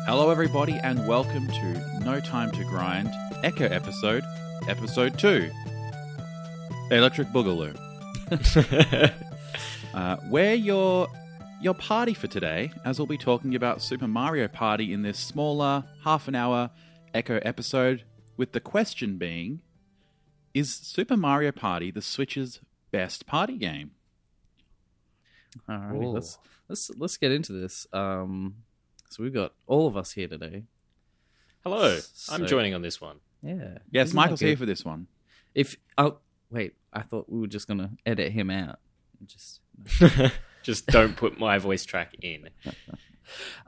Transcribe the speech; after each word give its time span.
Hello, 0.00 0.30
everybody, 0.30 0.72
and 0.82 1.06
welcome 1.06 1.46
to 1.46 2.00
No 2.00 2.18
Time 2.18 2.50
to 2.52 2.64
Grind 2.64 3.08
Echo 3.44 3.66
episode, 3.66 4.24
episode 4.66 5.16
two 5.16 5.48
Electric 6.90 7.28
Boogaloo. 7.28 7.72
uh, 9.94 10.16
we're 10.28 10.54
your, 10.54 11.06
your 11.60 11.74
party 11.74 12.14
for 12.14 12.26
today, 12.26 12.72
as 12.84 12.98
we'll 12.98 13.06
be 13.06 13.16
talking 13.16 13.54
about 13.54 13.80
Super 13.80 14.08
Mario 14.08 14.48
Party 14.48 14.92
in 14.92 15.02
this 15.02 15.20
smaller, 15.20 15.84
half 16.02 16.26
an 16.26 16.34
hour 16.34 16.70
Echo 17.14 17.38
episode, 17.42 18.02
with 18.36 18.52
the 18.52 18.60
question 18.60 19.18
being 19.18 19.60
Is 20.52 20.74
Super 20.74 21.16
Mario 21.16 21.52
Party 21.52 21.92
the 21.92 22.02
Switch's 22.02 22.58
best 22.90 23.24
party 23.26 23.56
game? 23.56 23.92
All 25.68 25.76
right, 25.76 26.08
let's 26.08 26.38
let's 26.68 26.90
let's 26.96 27.16
get 27.18 27.30
into 27.30 27.52
this. 27.52 27.86
Um, 27.92 28.56
so 29.12 29.22
we've 29.22 29.34
got 29.34 29.52
all 29.66 29.86
of 29.86 29.96
us 29.96 30.12
here 30.12 30.28
today. 30.28 30.64
Hello, 31.62 31.98
So- 31.98 32.34
I'm 32.34 32.46
joining 32.46 32.74
on 32.74 32.82
this 32.82 33.00
one. 33.00 33.18
Yeah. 33.42 33.78
Yes, 33.90 34.08
Isn't 34.08 34.16
Michael's 34.16 34.40
here 34.40 34.56
for 34.56 34.66
this 34.66 34.84
one. 34.84 35.08
If 35.54 35.76
oh 35.98 36.18
wait, 36.50 36.74
I 36.92 37.02
thought 37.02 37.28
we 37.28 37.40
were 37.40 37.46
just 37.46 37.66
gonna 37.66 37.90
edit 38.06 38.32
him 38.32 38.50
out. 38.50 38.78
Just 39.26 39.60
Just 40.62 40.86
don't 40.86 41.16
put 41.16 41.38
my 41.38 41.58
voice 41.58 41.84
track 41.84 42.14
in. 42.22 42.48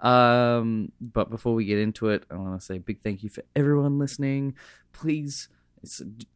um, 0.03 0.93
but 1.01 1.29
before 1.29 1.55
we 1.55 1.65
get 1.65 1.79
into 1.79 2.09
it, 2.09 2.25
I 2.31 2.37
want 2.37 2.59
to 2.59 2.65
say 2.65 2.77
a 2.77 2.81
big 2.81 3.01
thank 3.01 3.23
you 3.23 3.31
for 3.31 3.43
everyone 3.57 3.99
listening. 3.99 4.55
Please 4.93 5.49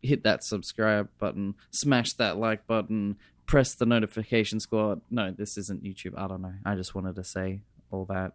hit 0.03 0.25
that 0.25 0.45
subscribe 0.45 1.09
button, 1.19 1.55
smash 1.71 2.13
that 2.15 2.39
like 2.39 2.67
button, 2.67 3.17
press 3.47 3.75
the 3.75 3.87
notification 3.87 4.61
squad. 4.61 5.01
No, 5.11 5.31
this 5.31 5.57
isn't 5.57 5.85
YouTube. 5.85 6.19
I 6.19 6.27
don't 6.27 6.43
know. 6.43 6.55
I 6.65 6.75
just 6.75 6.95
wanted 6.95 7.15
to 7.17 7.25
say 7.25 7.61
all 7.91 8.05
that 8.07 8.33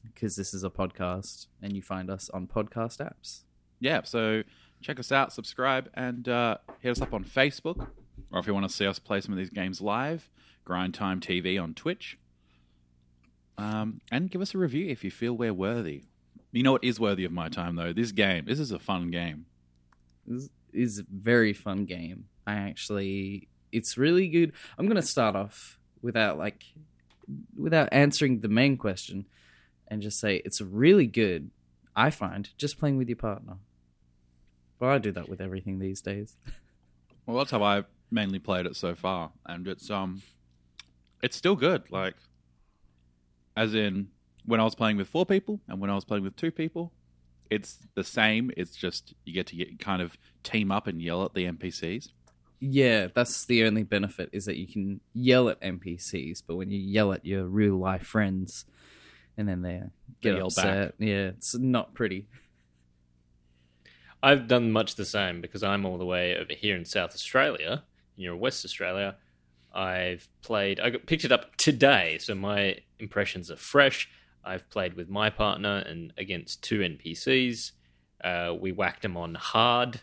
because 0.00 0.36
this 0.36 0.54
is 0.54 0.64
a 0.64 0.70
podcast 0.70 1.46
and 1.62 1.74
you 1.74 1.82
find 1.82 2.10
us 2.10 2.30
on 2.30 2.46
podcast 2.46 2.98
apps. 2.98 3.42
yeah, 3.80 4.02
so 4.02 4.42
check 4.80 4.98
us 4.98 5.12
out, 5.12 5.32
subscribe, 5.32 5.90
and 5.94 6.28
uh, 6.28 6.58
hit 6.80 6.90
us 6.90 7.00
up 7.00 7.12
on 7.12 7.24
Facebook. 7.24 7.88
Or 8.32 8.40
if 8.40 8.46
you 8.46 8.54
want 8.54 8.68
to 8.68 8.74
see 8.74 8.86
us 8.86 8.98
play 8.98 9.20
some 9.20 9.32
of 9.32 9.38
these 9.38 9.50
games 9.50 9.80
live, 9.80 10.30
Grind 10.64 10.94
Time 10.94 11.20
TV 11.20 11.60
on 11.60 11.74
Twitch. 11.74 12.18
Um, 13.56 14.00
and 14.12 14.30
give 14.30 14.40
us 14.40 14.54
a 14.54 14.58
review 14.58 14.88
if 14.88 15.02
you 15.02 15.10
feel 15.10 15.32
we're 15.32 15.54
worthy. 15.54 16.04
You 16.52 16.62
know 16.62 16.72
what 16.72 16.84
is 16.84 17.00
worthy 17.00 17.24
of 17.24 17.32
my 17.32 17.48
time, 17.48 17.76
though? 17.76 17.92
This 17.92 18.12
game. 18.12 18.44
This 18.46 18.60
is 18.60 18.70
a 18.70 18.78
fun 18.78 19.10
game. 19.10 19.46
This 20.26 20.48
is 20.72 20.98
a 21.00 21.04
very 21.10 21.52
fun 21.52 21.84
game. 21.84 22.26
I 22.46 22.54
actually, 22.54 23.48
it's 23.72 23.98
really 23.98 24.28
good. 24.28 24.52
I'm 24.78 24.86
gonna 24.86 25.02
start 25.02 25.36
off 25.36 25.78
without 26.02 26.38
like, 26.38 26.64
without 27.56 27.88
answering 27.92 28.40
the 28.40 28.48
main 28.48 28.76
question, 28.76 29.26
and 29.88 30.02
just 30.02 30.20
say 30.20 30.36
it's 30.44 30.60
really 30.60 31.06
good. 31.06 31.50
I 31.96 32.10
find 32.10 32.48
just 32.56 32.78
playing 32.78 32.96
with 32.98 33.08
your 33.08 33.16
partner. 33.16 33.56
But 34.78 34.88
I 34.90 34.98
do 34.98 35.10
that 35.12 35.28
with 35.28 35.40
everything 35.40 35.78
these 35.78 36.00
days. 36.00 36.36
Well, 37.26 37.36
that's 37.36 37.50
how 37.50 37.62
I've 37.62 37.84
mainly 38.10 38.38
played 38.38 38.64
it 38.64 38.74
so 38.74 38.94
far, 38.94 39.32
and 39.44 39.68
it's 39.68 39.90
um, 39.90 40.22
it's 41.22 41.36
still 41.36 41.56
good. 41.56 41.82
Like, 41.90 42.14
as 43.54 43.74
in 43.74 44.08
when 44.46 44.60
I 44.60 44.64
was 44.64 44.74
playing 44.74 44.96
with 44.96 45.08
four 45.08 45.26
people 45.26 45.60
and 45.68 45.78
when 45.78 45.90
I 45.90 45.94
was 45.94 46.06
playing 46.06 46.24
with 46.24 46.36
two 46.36 46.50
people, 46.50 46.90
it's 47.50 47.78
the 47.94 48.02
same. 48.02 48.50
It's 48.56 48.74
just 48.74 49.12
you 49.26 49.34
get 49.34 49.46
to 49.48 49.56
get 49.56 49.78
kind 49.78 50.00
of 50.00 50.16
team 50.42 50.72
up 50.72 50.86
and 50.86 51.02
yell 51.02 51.22
at 51.24 51.34
the 51.34 51.44
NPCs. 51.44 52.12
Yeah, 52.60 53.08
that's 53.14 53.44
the 53.44 53.64
only 53.64 53.82
benefit 53.82 54.30
is 54.32 54.46
that 54.46 54.56
you 54.56 54.66
can 54.66 55.00
yell 55.12 55.48
at 55.48 55.60
NPCs, 55.60 56.42
but 56.46 56.56
when 56.56 56.70
you 56.70 56.78
yell 56.78 57.12
at 57.12 57.24
your 57.24 57.44
real 57.44 57.76
life 57.76 58.06
friends, 58.06 58.64
and 59.38 59.48
then 59.48 59.62
they 59.62 59.82
get 60.20 60.34
yell 60.36 60.46
upset, 60.46 60.94
yeah, 60.98 61.28
it's 61.28 61.56
not 61.56 61.94
pretty. 61.94 62.26
I've 64.22 64.48
done 64.48 64.72
much 64.72 64.96
the 64.96 65.04
same 65.04 65.40
because 65.40 65.62
I'm 65.62 65.86
all 65.86 65.96
the 65.96 66.04
way 66.04 66.36
over 66.36 66.52
here 66.52 66.76
in 66.76 66.84
South 66.84 67.14
Australia, 67.14 67.84
and 68.16 68.24
you're 68.24 68.34
in 68.34 68.40
West 68.40 68.64
Australia. 68.64 69.16
I've 69.72 70.28
played. 70.42 70.80
I 70.80 70.90
got 70.90 71.06
picked 71.06 71.24
it 71.24 71.32
up 71.32 71.56
today, 71.56 72.18
so 72.20 72.34
my 72.34 72.78
impressions 72.98 73.50
are 73.50 73.56
fresh. 73.56 74.10
I've 74.44 74.68
played 74.70 74.94
with 74.94 75.08
my 75.08 75.30
partner 75.30 75.84
and 75.86 76.12
against 76.18 76.62
two 76.62 76.80
NPCs. 76.80 77.72
Uh, 78.22 78.54
we 78.58 78.72
whacked 78.72 79.02
them 79.02 79.16
on 79.16 79.36
hard, 79.36 80.00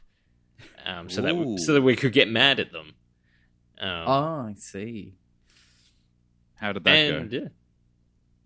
um, 0.86 1.10
so 1.10 1.22
that 1.22 1.34
Ooh. 1.34 1.56
we, 1.56 1.58
so 1.58 1.74
that 1.74 1.82
we 1.82 1.98
could 1.98 2.14
get 2.14 2.30
mad 2.30 2.62
at 2.62 2.72
them. 2.72 2.94
Um, 3.80 4.04
Oh, 4.08 4.46
I 4.50 4.54
see. 4.58 5.16
How 6.56 6.72
did 6.72 6.86
that 6.86 6.96
and 6.96 7.30
go? 7.30 7.38
yeah, 7.38 7.48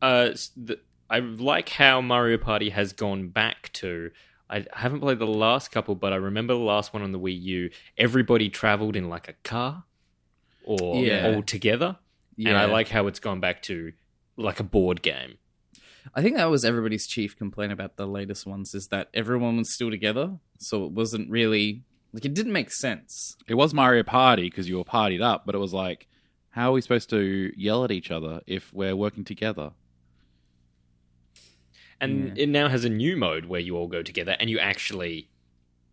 uh, 0.02 0.30
the, 0.58 0.80
I 1.10 1.20
like 1.20 1.70
how 1.70 2.02
Mario 2.02 2.38
Party 2.38 2.70
has 2.70 2.94
gone 2.94 3.30
back 3.30 3.72
to. 3.74 4.12
I 4.50 4.66
haven't 4.74 5.02
played 5.02 5.20
the 5.20 5.28
last 5.28 5.72
couple, 5.72 5.96
but 5.96 6.12
I 6.14 6.16
remember 6.16 6.54
the 6.54 6.60
last 6.60 6.94
one 6.94 7.04
on 7.04 7.12
the 7.12 7.20
Wii 7.20 7.40
U. 7.42 7.70
Everybody 7.98 8.50
traveled 8.50 8.96
in 8.96 9.08
like 9.10 9.28
a 9.28 9.34
car 9.44 9.84
or 10.64 11.04
Yeah. 11.04 11.28
all 11.36 11.44
together, 11.44 11.98
Yeah, 12.36 12.50
and 12.50 12.58
I 12.58 12.66
like 12.66 12.90
how 12.90 13.08
it's 13.08 13.20
gone 13.20 13.40
back 13.40 13.62
to 13.64 13.94
like 14.38 14.60
a 14.60 14.64
board 14.64 15.02
game. 15.02 15.38
I 16.16 16.24
think 16.24 16.38
that 16.38 16.50
was 16.50 16.66
everybody's 16.66 17.06
chief 17.06 17.38
complaint 17.38 17.72
about 17.72 17.98
the 17.98 18.08
latest 18.08 18.48
ones 18.48 18.74
is 18.74 18.88
that 18.88 19.10
everyone 19.14 19.58
was 19.58 19.74
still 19.74 19.92
together, 19.92 20.38
so 20.58 20.86
it 20.86 20.92
wasn't 20.94 21.30
really 21.30 21.84
like 22.14 22.26
it 22.26 22.34
didn't 22.34 22.54
make 22.54 22.72
sense. 22.72 23.36
It 23.48 23.54
was 23.56 23.74
Mario 23.74 24.02
Party 24.04 24.50
because 24.50 24.68
you 24.68 24.78
were 24.78 24.84
partied 24.84 25.22
up, 25.22 25.46
but 25.46 25.54
it 25.54 25.60
was 25.60 25.74
like, 25.74 26.08
how 26.52 26.70
are 26.70 26.74
we 26.74 26.82
supposed 26.82 27.10
to 27.12 27.52
yell 27.56 27.84
at 27.84 27.92
each 27.92 28.10
other 28.10 28.42
if 28.48 28.74
we're 28.74 28.96
working 28.96 29.24
together? 29.24 29.74
And 32.02 32.38
Yeah. 32.38 32.44
it 32.44 32.50
now 32.50 32.70
has 32.70 32.86
a 32.86 32.90
new 32.90 33.18
mode 33.18 33.46
where 33.46 33.60
you 33.60 33.76
all 33.76 33.88
go 33.88 34.02
together 34.02 34.36
and 34.40 34.50
you 34.50 34.60
actually. 34.60 35.30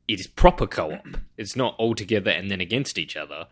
It 0.09 0.21
is 0.21 0.27
proper 0.29 0.67
co 0.69 0.93
op. 0.93 1.07
It's 1.37 1.57
not 1.57 1.75
all 1.79 1.95
together 1.97 2.31
and 2.31 2.49
then 2.51 2.61
against 2.61 2.97
each 2.97 3.17
other. 3.17 3.49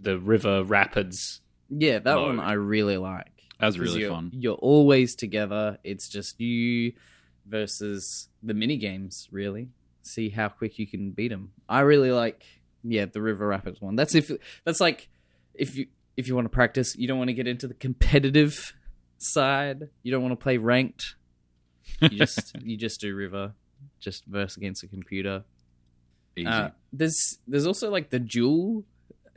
The 0.00 0.18
river 0.18 0.64
rapids. 0.64 1.40
Yeah, 1.68 1.98
that 1.98 2.18
one 2.18 2.40
I 2.40 2.52
really 2.54 2.96
like. 2.96 3.26
That 3.58 3.66
was 3.66 3.76
'Cause 3.76 3.80
really 3.80 4.00
you're, 4.00 4.10
fun. 4.10 4.30
You're 4.34 4.54
always 4.56 5.14
together. 5.14 5.78
It's 5.84 6.08
just 6.08 6.40
you 6.40 6.94
versus 7.46 8.28
the 8.42 8.54
mini 8.54 8.76
games. 8.78 9.28
Really, 9.30 9.68
see 10.02 10.30
how 10.30 10.48
quick 10.48 10.78
you 10.78 10.86
can 10.86 11.10
beat 11.10 11.28
them. 11.28 11.52
I 11.68 11.80
really 11.80 12.10
like. 12.10 12.44
Yeah, 12.84 13.04
the 13.04 13.20
River 13.22 13.46
Rapids 13.46 13.80
one. 13.80 13.94
That's 13.94 14.14
if 14.14 14.30
that's 14.64 14.80
like 14.80 15.08
if 15.54 15.76
you 15.76 15.86
if 16.16 16.26
you 16.26 16.34
want 16.34 16.46
to 16.46 16.50
practice, 16.50 16.96
you 16.96 17.06
don't 17.06 17.18
want 17.18 17.28
to 17.28 17.34
get 17.34 17.46
into 17.46 17.68
the 17.68 17.74
competitive 17.74 18.72
side. 19.18 19.88
You 20.02 20.10
don't 20.12 20.22
want 20.22 20.32
to 20.32 20.42
play 20.42 20.56
ranked. 20.56 21.16
You 22.00 22.08
just 22.10 22.56
you 22.62 22.76
just 22.76 23.00
do 23.00 23.14
River, 23.14 23.52
just 24.00 24.24
verse 24.26 24.56
against 24.56 24.82
a 24.82 24.88
computer. 24.88 25.44
Easy. 26.36 26.46
Uh, 26.46 26.70
there's 26.92 27.38
there's 27.46 27.66
also 27.66 27.90
like 27.90 28.10
the 28.10 28.18
duel, 28.18 28.84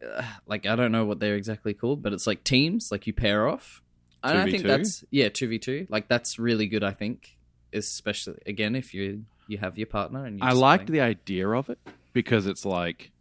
uh, 0.03 0.23
like 0.47 0.65
I 0.65 0.75
don't 0.75 0.91
know 0.91 1.05
what 1.05 1.19
they're 1.19 1.35
exactly 1.35 1.73
called, 1.73 2.01
but 2.01 2.13
it's 2.13 2.25
like 2.25 2.43
teams, 2.43 2.89
like 2.91 3.07
you 3.07 3.13
pair 3.13 3.47
off. 3.47 3.81
And 4.23 4.37
I 4.39 4.45
think 4.45 4.63
2v2? 4.63 4.67
that's 4.67 5.03
yeah, 5.11 5.29
two 5.29 5.47
v 5.47 5.59
two. 5.59 5.87
Like 5.89 6.07
that's 6.07 6.39
really 6.39 6.67
good. 6.67 6.83
I 6.83 6.91
think, 6.91 7.37
especially 7.73 8.39
again 8.45 8.75
if 8.75 8.93
you 8.93 9.25
you 9.47 9.57
have 9.59 9.77
your 9.77 9.87
partner 9.87 10.25
and 10.25 10.39
you 10.39 10.45
I 10.45 10.53
liked 10.53 10.87
the 10.87 11.01
idea 11.01 11.47
of 11.49 11.69
it 11.69 11.77
because 12.13 12.47
it's 12.47 12.65
like 12.65 13.11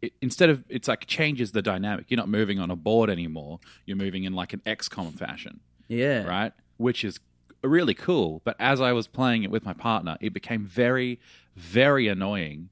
it, 0.00 0.12
instead 0.20 0.50
of 0.50 0.64
it's 0.68 0.88
like 0.88 1.06
changes 1.06 1.52
the 1.52 1.62
dynamic. 1.62 2.06
You're 2.08 2.18
not 2.18 2.28
moving 2.28 2.60
on 2.60 2.70
a 2.70 2.76
board 2.76 3.10
anymore. 3.10 3.60
You're 3.86 3.96
moving 3.96 4.24
in 4.24 4.34
like 4.34 4.52
an 4.52 4.60
XCOM 4.66 5.18
fashion, 5.18 5.60
yeah 5.88 6.24
right? 6.24 6.52
Which 6.76 7.04
is 7.04 7.18
really 7.62 7.94
cool. 7.94 8.40
But 8.44 8.56
as 8.58 8.80
I 8.80 8.92
was 8.92 9.06
playing 9.06 9.42
it 9.42 9.50
with 9.50 9.64
my 9.64 9.72
partner, 9.72 10.16
it 10.20 10.32
became 10.32 10.66
very, 10.66 11.20
very 11.56 12.08
annoying 12.08 12.68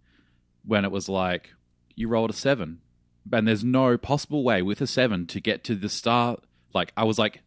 when 0.65 0.85
it 0.85 0.91
was 0.91 1.09
like 1.09 1.51
you 1.95 2.09
rolled 2.09 2.31
a 2.31 2.35
seven, 2.35 2.81
and 3.33 3.47
there's 3.47 3.65
no 3.65 3.97
possible 3.97 4.43
way 4.43 4.63
with 4.63 4.81
a 4.81 4.87
seven 4.87 5.27
to 5.29 5.41
get 5.41 5.65
to 5.65 5.75
the 5.75 5.89
start. 5.89 6.45
Like 6.75 6.93
I 6.97 7.05
was 7.05 7.19
like 7.19 7.43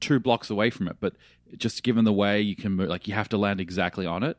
two 0.00 0.20
blocks 0.20 0.50
away 0.50 0.70
from 0.70 0.88
it, 0.88 0.96
but 1.00 1.14
just 1.56 1.82
given 1.82 2.04
the 2.04 2.12
way 2.12 2.40
you 2.40 2.56
can 2.56 2.72
move, 2.72 2.88
like 2.88 3.08
you 3.08 3.14
have 3.14 3.28
to 3.30 3.36
land 3.36 3.60
exactly 3.60 4.06
on 4.06 4.22
it. 4.22 4.36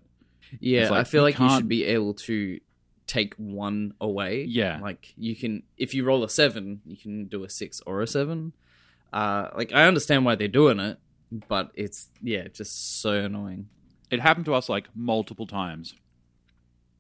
yeah. 0.60 0.90
Like, 0.90 1.02
I 1.02 1.04
feel 1.04 1.22
you 1.22 1.26
like 1.26 1.40
you 1.40 1.50
should 1.58 1.68
be 1.68 1.86
able 1.86 2.14
to 2.16 2.60
take 3.08 3.34
one 3.36 3.94
away. 4.00 4.46
Yeah. 4.46 4.80
like 4.82 5.14
you 5.18 5.36
can 5.36 5.64
if 5.78 5.94
you 5.94 6.04
roll 6.04 6.24
a 6.24 6.30
seven, 6.30 6.82
you 6.86 6.98
can 6.98 7.26
do 7.26 7.44
a 7.44 7.50
six 7.50 7.82
or 7.86 8.02
a 8.02 8.08
seven. 8.08 8.54
Uh, 9.12 9.50
like 9.56 9.72
I 9.74 9.86
understand 9.88 10.26
why 10.26 10.36
they're 10.36 10.48
doing 10.48 10.80
it, 10.80 10.98
but 11.48 11.72
it's 11.76 12.10
yeah, 12.22 12.48
just 12.48 13.02
so 13.02 13.12
annoying. 13.14 13.68
It 14.12 14.20
happened 14.20 14.46
to 14.46 14.54
us 14.54 14.70
like 14.70 14.88
multiple 14.96 15.48
times. 15.48 15.96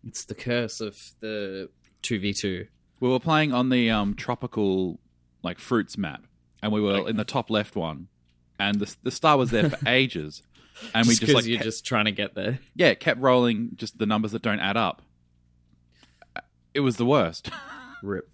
It's 0.06 0.26
the 0.26 0.36
curse 0.36 0.82
of 0.82 0.98
the 1.20 1.70
two 2.02 2.20
v 2.20 2.34
two. 2.34 2.68
We 3.00 3.10
were 3.10 3.20
playing 3.20 3.54
on 3.54 3.70
the 3.70 3.90
um, 3.90 4.16
tropical 4.16 5.00
like 5.44 5.60
fruits 5.60 5.98
map, 5.98 6.24
and 6.62 6.72
we 6.72 6.82
were 6.82 6.94
Okay. 7.00 7.10
in 7.10 7.18
the 7.18 7.24
top 7.26 7.50
left 7.50 7.76
one, 7.76 8.08
and 8.60 8.80
the 8.80 8.96
the 9.04 9.12
star 9.12 9.38
was 9.38 9.52
there 9.52 9.70
for 9.70 9.78
ages, 9.90 10.42
and 10.94 11.06
we 11.08 11.12
just 11.14 11.22
just 11.22 11.34
like 11.34 11.46
you're 11.46 11.58
kept- 11.58 11.66
just 11.66 11.86
trying 11.86 12.06
to 12.06 12.12
get 12.12 12.34
there. 12.36 12.60
yeah 12.76 12.88
it 12.88 13.00
kept 13.00 13.20
rolling 13.22 13.72
just 13.76 13.98
the 14.00 14.06
numbers 14.06 14.32
that 14.32 14.42
don't 14.42 14.60
add 14.60 14.78
up. 14.78 15.02
It 16.74 16.80
was 16.80 16.98
the 16.98 17.06
worst. 17.06 17.50
Rip. 18.02 18.28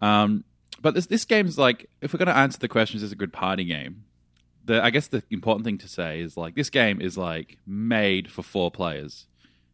Um, 0.00 0.44
but 0.80 0.94
this 0.94 1.06
this 1.06 1.24
game's 1.24 1.58
like 1.58 1.90
if 2.00 2.12
we're 2.12 2.18
going 2.18 2.28
to 2.28 2.36
answer 2.36 2.58
the 2.58 2.68
questions, 2.68 3.02
is 3.02 3.10
this 3.10 3.14
a 3.14 3.18
good 3.18 3.32
party 3.32 3.64
game? 3.64 4.04
The 4.70 4.82
I 4.82 4.90
guess 4.90 5.08
the 5.08 5.22
important 5.30 5.64
thing 5.64 5.78
to 5.78 5.88
say 5.88 6.20
is 6.20 6.36
like 6.36 6.54
this 6.54 6.70
game 6.70 7.00
is 7.00 7.18
like 7.18 7.58
made 7.66 8.30
for 8.30 8.42
four 8.42 8.70
players. 8.70 9.26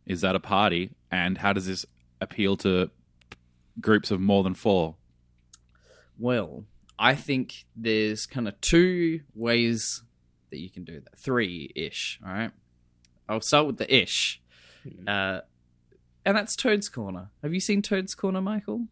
Is 0.06 0.22
that 0.22 0.34
a 0.34 0.40
party? 0.40 0.90
And 1.10 1.38
how 1.38 1.52
does 1.52 1.66
this 1.66 1.84
appeal 2.20 2.56
to 2.58 2.90
groups 3.78 4.10
of 4.10 4.20
more 4.20 4.42
than 4.42 4.54
four? 4.54 4.94
Well, 6.18 6.64
I 6.98 7.14
think 7.14 7.66
there's 7.76 8.24
kind 8.24 8.48
of 8.48 8.58
two 8.62 9.20
ways 9.34 10.02
that 10.50 10.60
you 10.60 10.70
can 10.70 10.84
do 10.84 11.00
that. 11.00 11.18
Three 11.18 11.72
ish. 11.74 12.18
All 12.24 12.32
right. 12.32 12.52
I'll 13.28 13.42
start 13.42 13.66
with 13.66 13.76
the 13.76 13.94
ish. 13.94 14.40
Uh, 15.06 15.40
and 16.24 16.36
that's 16.36 16.56
Toad's 16.56 16.88
Corner. 16.88 17.28
Have 17.42 17.52
you 17.52 17.60
seen 17.60 17.82
Toad's 17.82 18.14
Corner, 18.14 18.40
Michael? 18.40 18.86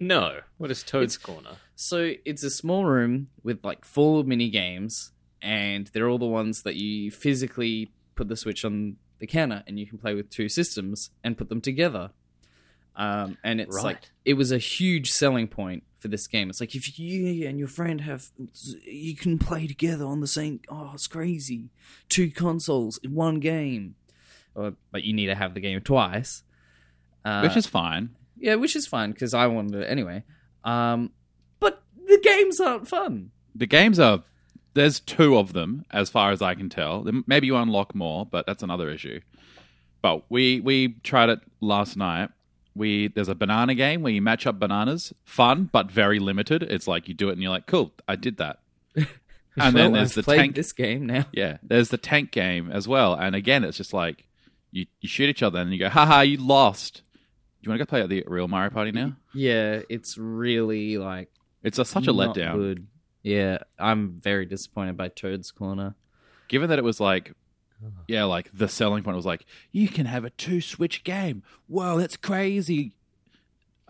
No. 0.00 0.40
What 0.58 0.70
is 0.70 0.82
Toad's 0.82 1.16
It's- 1.16 1.24
Corner? 1.24 1.56
So 1.74 2.14
it's 2.24 2.42
a 2.42 2.50
small 2.50 2.84
room 2.86 3.28
with 3.42 3.64
like 3.64 3.84
four 3.84 4.24
mini 4.24 4.50
games, 4.50 5.12
and 5.40 5.86
they're 5.88 6.08
all 6.08 6.18
the 6.18 6.26
ones 6.26 6.62
that 6.62 6.74
you 6.76 7.10
physically 7.10 7.92
put 8.16 8.28
the 8.28 8.36
switch 8.36 8.64
on 8.64 8.96
the 9.20 9.26
counter, 9.26 9.62
and 9.66 9.78
you 9.78 9.86
can 9.86 9.98
play 9.98 10.14
with 10.14 10.30
two 10.30 10.48
systems 10.48 11.10
and 11.22 11.36
put 11.38 11.48
them 11.48 11.60
together. 11.60 12.10
Um, 12.96 13.38
and 13.44 13.60
it's 13.60 13.76
like 13.76 13.96
Right. 13.96 14.10
it 14.24 14.34
was 14.34 14.50
a 14.50 14.58
huge 14.58 15.10
selling 15.12 15.46
point 15.46 15.84
for 16.00 16.08
this 16.08 16.26
game. 16.26 16.50
It's 16.50 16.60
like 16.60 16.74
if 16.74 16.98
you 16.98 17.46
and 17.46 17.56
your 17.58 17.68
friend 17.68 18.00
have, 18.00 18.30
you 18.84 19.14
can 19.14 19.38
play 19.38 19.68
together 19.68 20.04
on 20.04 20.20
the 20.20 20.26
same. 20.26 20.60
Oh, 20.68 20.90
it's 20.94 21.06
crazy! 21.06 21.70
Two 22.08 22.28
consoles 22.32 22.98
in 23.04 23.14
one 23.14 23.38
game, 23.38 23.94
or, 24.56 24.74
but 24.90 25.04
you 25.04 25.12
need 25.12 25.26
to 25.26 25.36
have 25.36 25.54
the 25.54 25.60
game 25.60 25.80
twice. 25.80 26.42
Uh, 27.24 27.42
Which 27.42 27.56
is 27.56 27.66
fine. 27.66 28.10
Yeah, 28.40 28.54
which 28.56 28.76
is 28.76 28.86
fine 28.86 29.12
because 29.12 29.34
I 29.34 29.46
wanted 29.46 29.82
it 29.82 29.86
anyway. 29.86 30.24
Um, 30.64 31.12
but 31.60 31.82
the 32.06 32.20
games 32.22 32.60
aren't 32.60 32.88
fun. 32.88 33.30
The 33.54 33.66
games 33.66 33.98
are 33.98 34.22
there's 34.74 35.00
two 35.00 35.36
of 35.36 35.52
them 35.52 35.84
as 35.90 36.10
far 36.10 36.30
as 36.30 36.40
I 36.42 36.54
can 36.54 36.68
tell. 36.68 37.04
Maybe 37.26 37.46
you 37.46 37.56
unlock 37.56 37.94
more, 37.94 38.26
but 38.26 38.46
that's 38.46 38.62
another 38.62 38.90
issue. 38.90 39.20
But 40.02 40.30
we 40.30 40.60
we 40.60 40.94
tried 41.02 41.30
it 41.30 41.40
last 41.60 41.96
night. 41.96 42.30
We 42.74 43.08
there's 43.08 43.28
a 43.28 43.34
banana 43.34 43.74
game 43.74 44.02
where 44.02 44.12
you 44.12 44.22
match 44.22 44.46
up 44.46 44.58
bananas. 44.58 45.12
Fun, 45.24 45.68
but 45.72 45.90
very 45.90 46.18
limited. 46.20 46.62
It's 46.62 46.86
like 46.86 47.08
you 47.08 47.14
do 47.14 47.28
it 47.28 47.32
and 47.32 47.42
you're 47.42 47.50
like, 47.50 47.66
cool, 47.66 47.92
I 48.06 48.16
did 48.16 48.36
that. 48.38 48.60
And 49.60 49.74
then 49.74 49.92
there's 49.92 50.16
I've 50.16 50.24
the 50.24 50.36
tank. 50.36 50.54
this 50.54 50.72
game 50.72 51.06
now. 51.06 51.24
Yeah, 51.32 51.56
there's 51.64 51.88
the 51.88 51.98
tank 51.98 52.30
game 52.30 52.70
as 52.70 52.86
well. 52.86 53.14
And 53.14 53.34
again, 53.34 53.64
it's 53.64 53.76
just 53.76 53.92
like 53.92 54.24
you, 54.70 54.86
you 55.00 55.08
shoot 55.08 55.28
each 55.28 55.42
other 55.42 55.58
and 55.58 55.72
you 55.72 55.80
go, 55.80 55.88
haha, 55.88 56.20
you 56.20 56.36
lost. 56.36 57.02
You 57.68 57.72
want 57.72 57.80
to 57.80 57.84
go 57.84 57.90
play 57.90 58.00
at 58.00 58.08
the 58.08 58.24
real 58.26 58.48
Mario 58.48 58.70
Party 58.70 58.92
now? 58.92 59.14
Yeah, 59.34 59.82
it's 59.90 60.16
really 60.16 60.96
like 60.96 61.28
It's 61.62 61.78
a, 61.78 61.84
such 61.84 62.06
a 62.06 62.14
letdown. 62.14 62.54
Good. 62.54 62.86
Yeah, 63.22 63.58
I'm 63.78 64.12
very 64.12 64.46
disappointed 64.46 64.96
by 64.96 65.08
Toad's 65.08 65.50
Corner. 65.50 65.94
Given 66.48 66.70
that 66.70 66.78
it 66.78 66.84
was 66.84 66.98
like, 66.98 67.34
yeah, 68.06 68.24
like 68.24 68.50
the 68.54 68.68
selling 68.68 69.02
point 69.02 69.18
was 69.18 69.26
like, 69.26 69.44
you 69.70 69.86
can 69.86 70.06
have 70.06 70.24
a 70.24 70.30
two 70.30 70.62
switch 70.62 71.04
game. 71.04 71.42
Whoa, 71.66 71.98
that's 71.98 72.16
crazy. 72.16 72.94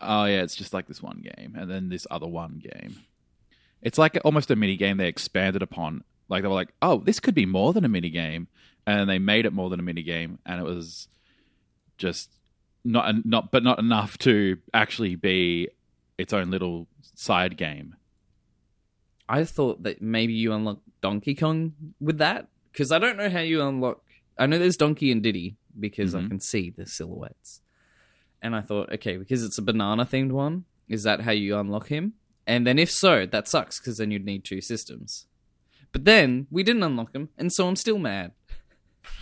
Oh, 0.00 0.24
yeah, 0.24 0.42
it's 0.42 0.56
just 0.56 0.74
like 0.74 0.88
this 0.88 1.00
one 1.00 1.20
game 1.22 1.54
and 1.56 1.70
then 1.70 1.88
this 1.88 2.04
other 2.10 2.26
one 2.26 2.58
game. 2.58 2.96
It's 3.80 3.96
like 3.96 4.18
almost 4.24 4.50
a 4.50 4.56
mini 4.56 4.76
game 4.76 4.96
they 4.96 5.06
expanded 5.06 5.62
upon. 5.62 6.02
Like 6.28 6.42
they 6.42 6.48
were 6.48 6.54
like, 6.54 6.72
oh, 6.82 6.98
this 6.98 7.20
could 7.20 7.36
be 7.36 7.46
more 7.46 7.72
than 7.72 7.84
a 7.84 7.88
mini 7.88 8.10
game. 8.10 8.48
And 8.88 9.08
they 9.08 9.20
made 9.20 9.46
it 9.46 9.52
more 9.52 9.70
than 9.70 9.78
a 9.78 9.84
mini 9.84 10.02
game. 10.02 10.40
And 10.44 10.60
it 10.60 10.64
was 10.64 11.06
just 11.96 12.32
not 12.84 13.24
not 13.26 13.50
but 13.50 13.62
not 13.62 13.78
enough 13.78 14.18
to 14.18 14.58
actually 14.72 15.16
be 15.16 15.68
its 16.16 16.32
own 16.32 16.50
little 16.50 16.86
side 17.14 17.56
game. 17.56 17.94
I 19.28 19.44
thought 19.44 19.82
that 19.82 20.00
maybe 20.00 20.32
you 20.32 20.52
unlock 20.52 20.80
Donkey 21.02 21.34
Kong 21.34 21.74
with 22.00 22.18
that 22.18 22.48
because 22.72 22.90
I 22.92 22.98
don't 22.98 23.16
know 23.16 23.28
how 23.30 23.40
you 23.40 23.62
unlock. 23.62 24.02
I 24.38 24.46
know 24.46 24.58
there's 24.58 24.76
Donkey 24.76 25.12
and 25.12 25.22
Diddy 25.22 25.56
because 25.78 26.14
I 26.14 26.20
Mhm. 26.22 26.28
can 26.28 26.40
see 26.40 26.70
the 26.70 26.86
silhouettes, 26.86 27.60
and 28.40 28.56
I 28.56 28.62
thought, 28.62 28.90
okay, 28.94 29.16
because 29.16 29.44
it's 29.44 29.58
a 29.58 29.62
banana 29.62 30.04
themed 30.06 30.32
one, 30.32 30.64
is 30.88 31.02
that 31.02 31.20
how 31.22 31.32
you 31.32 31.56
unlock 31.58 31.88
him? 31.88 32.14
And 32.46 32.66
then 32.66 32.78
if 32.78 32.90
so, 32.90 33.26
that 33.26 33.46
sucks 33.46 33.78
because 33.78 33.98
then 33.98 34.10
you'd 34.10 34.24
need 34.24 34.44
two 34.44 34.60
systems. 34.62 35.26
But 35.92 36.04
then 36.04 36.46
we 36.50 36.62
didn't 36.62 36.82
unlock 36.82 37.14
him, 37.14 37.28
and 37.36 37.52
so 37.52 37.68
I'm 37.68 37.76
still 37.76 37.98
mad. 37.98 38.32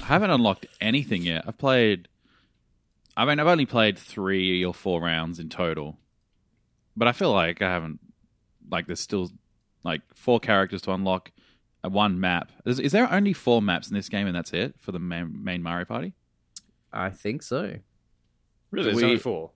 I 0.00 0.04
haven't 0.04 0.30
unlocked 0.30 0.66
anything 0.80 1.22
yet. 1.22 1.44
I've 1.46 1.58
played. 1.58 2.08
I 3.16 3.24
mean, 3.24 3.40
I've 3.40 3.46
only 3.46 3.66
played 3.66 3.98
three 3.98 4.64
or 4.64 4.74
four 4.74 5.00
rounds 5.00 5.38
in 5.38 5.48
total, 5.48 5.98
but 6.96 7.08
I 7.08 7.12
feel 7.12 7.32
like 7.32 7.62
I 7.62 7.70
haven't. 7.70 8.00
Like, 8.70 8.86
there's 8.86 9.00
still 9.00 9.30
like 9.84 10.02
four 10.14 10.40
characters 10.40 10.82
to 10.82 10.92
unlock, 10.92 11.30
uh, 11.84 11.88
one 11.88 12.18
map. 12.20 12.50
Is, 12.64 12.80
is 12.80 12.92
there 12.92 13.10
only 13.12 13.32
four 13.32 13.62
maps 13.62 13.88
in 13.88 13.94
this 13.94 14.08
game, 14.08 14.26
and 14.26 14.34
that's 14.36 14.52
it 14.52 14.74
for 14.80 14.92
the 14.92 14.98
main, 14.98 15.42
main 15.44 15.62
Mario 15.62 15.84
Party? 15.84 16.12
I 16.92 17.10
think 17.10 17.42
so. 17.42 17.76
Really? 18.70 18.84
There's 18.86 18.96
We- 18.96 19.04
only 19.04 19.18
four. 19.18 19.52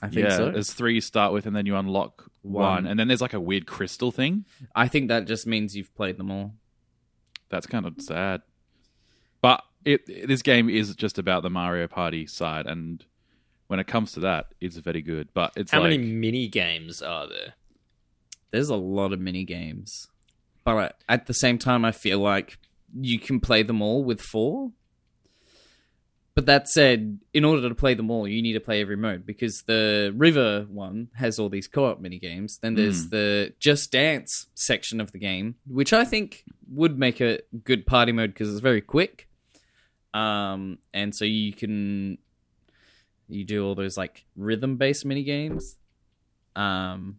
I 0.00 0.08
think 0.08 0.28
yeah, 0.30 0.36
so. 0.36 0.50
there's 0.50 0.72
three 0.72 0.94
you 0.94 1.00
start 1.00 1.32
with, 1.32 1.46
and 1.46 1.54
then 1.54 1.66
you 1.66 1.76
unlock 1.76 2.24
one. 2.40 2.62
One. 2.64 2.86
and 2.86 2.98
then 2.98 3.06
there's 3.06 3.20
like 3.20 3.34
a 3.34 3.40
weird 3.40 3.66
crystal 3.66 4.10
thing. 4.10 4.46
I 4.74 4.88
think 4.88 5.08
that 5.08 5.26
just 5.28 5.46
means 5.46 5.76
you've 5.76 5.94
played 5.94 6.16
them 6.16 6.30
all. 6.30 6.54
That's 7.50 7.66
kind 7.66 7.86
of 7.86 7.94
sad. 8.00 8.40
But 9.84 9.90
it 9.90 10.28
this 10.28 10.42
game 10.42 10.68
is 10.68 10.94
just 10.94 11.18
about 11.18 11.42
the 11.42 11.50
Mario 11.50 11.86
Party 11.86 12.26
side, 12.26 12.66
and 12.66 13.04
when 13.66 13.80
it 13.80 13.86
comes 13.86 14.12
to 14.12 14.20
that, 14.20 14.46
it's 14.60 14.76
very 14.76 15.02
good. 15.02 15.28
But 15.34 15.52
it's 15.56 15.70
How 15.70 15.80
like 15.80 15.90
many 15.90 15.98
mini 15.98 16.48
games 16.48 17.02
are 17.02 17.26
there? 17.26 17.54
There's 18.50 18.68
a 18.68 18.76
lot 18.76 19.12
of 19.12 19.20
mini 19.20 19.44
games, 19.44 20.08
but 20.64 20.96
at 21.08 21.26
the 21.26 21.34
same 21.34 21.58
time, 21.58 21.84
I 21.84 21.92
feel 21.92 22.18
like 22.18 22.58
you 22.94 23.18
can 23.18 23.40
play 23.40 23.62
them 23.62 23.80
all 23.80 24.04
with 24.04 24.20
four. 24.20 24.72
But 26.34 26.46
that 26.46 26.66
said, 26.66 27.18
in 27.34 27.44
order 27.44 27.68
to 27.68 27.74
play 27.74 27.92
them 27.92 28.10
all, 28.10 28.26
you 28.26 28.40
need 28.40 28.54
to 28.54 28.60
play 28.60 28.80
every 28.80 28.96
mode 28.96 29.26
because 29.26 29.64
the 29.66 30.14
river 30.16 30.66
one 30.70 31.08
has 31.14 31.38
all 31.38 31.50
these 31.50 31.68
co-op 31.68 32.00
mini 32.00 32.18
games. 32.18 32.58
Then 32.62 32.74
there's 32.74 33.04
hmm. 33.04 33.10
the 33.10 33.52
Just 33.58 33.92
Dance 33.92 34.46
section 34.54 34.98
of 34.98 35.12
the 35.12 35.18
game, 35.18 35.56
which 35.66 35.92
I 35.92 36.06
think 36.06 36.44
would 36.70 36.98
make 36.98 37.20
a 37.20 37.40
good 37.64 37.84
party 37.84 38.12
mode 38.12 38.32
because 38.32 38.50
it's 38.50 38.60
very 38.60 38.80
quick. 38.80 39.28
Um, 40.14 40.78
and 40.92 41.14
so 41.14 41.24
you 41.24 41.52
can 41.52 42.18
you 43.28 43.44
do 43.44 43.64
all 43.64 43.74
those 43.74 43.96
like 43.96 44.24
rhythm-based 44.36 45.04
mini 45.04 45.22
games. 45.22 45.76
Um, 46.54 47.18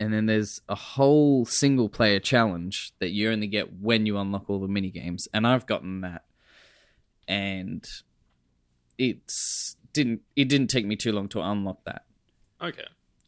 and 0.00 0.12
then 0.12 0.26
there's 0.26 0.60
a 0.68 0.74
whole 0.74 1.44
single 1.44 1.88
player 1.88 2.18
challenge 2.18 2.92
that 2.98 3.10
you 3.10 3.30
only 3.30 3.46
get 3.46 3.80
when 3.80 4.06
you 4.06 4.18
unlock 4.18 4.50
all 4.50 4.58
the 4.58 4.66
mini 4.66 4.90
games 4.90 5.28
and 5.32 5.46
i've 5.46 5.64
gotten 5.64 6.00
that 6.00 6.24
and 7.28 7.84
it's 8.98 9.76
didn't 9.92 10.22
it 10.34 10.48
didn't 10.48 10.66
take 10.66 10.84
me 10.84 10.96
too 10.96 11.12
long 11.12 11.28
to 11.28 11.40
unlock 11.40 11.84
that 11.84 12.02
Okay. 12.62 12.84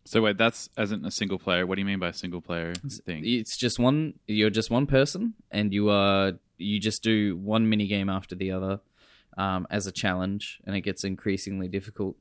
So 0.07 0.21
wait, 0.23 0.37
that's 0.39 0.69
isn't 0.79 1.05
a 1.05 1.11
single 1.11 1.39
player. 1.39 1.67
What 1.67 1.77
do 1.77 1.81
you 1.81 1.87
mean 1.87 1.99
by 1.99 2.09
a 2.09 2.13
single 2.13 2.41
player 2.41 2.75
thing? 3.05 3.23
it's 3.25 3.57
just 3.57 3.79
one 3.79 4.15
you're 4.27 4.51
just 4.51 4.71
one 4.71 4.87
person 4.87 5.35
and 5.51 5.73
you 5.73 5.89
are 5.91 6.33
you 6.65 6.81
just 6.81 7.03
do 7.03 7.37
one 7.37 7.69
mini 7.69 7.87
game 7.87 8.09
after 8.09 8.35
the 8.35 8.51
other 8.51 8.81
um, 9.37 9.67
as 9.71 9.87
a 9.87 9.93
challenge 9.93 10.61
and 10.67 10.75
it 10.75 10.81
gets 10.81 11.05
increasingly 11.05 11.69
difficult 11.69 12.17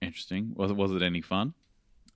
Interesting. 0.00 0.52
Was 0.54 0.70
it 0.70 0.76
was 0.76 0.92
it 0.92 1.02
any 1.02 1.20
fun? 1.20 1.54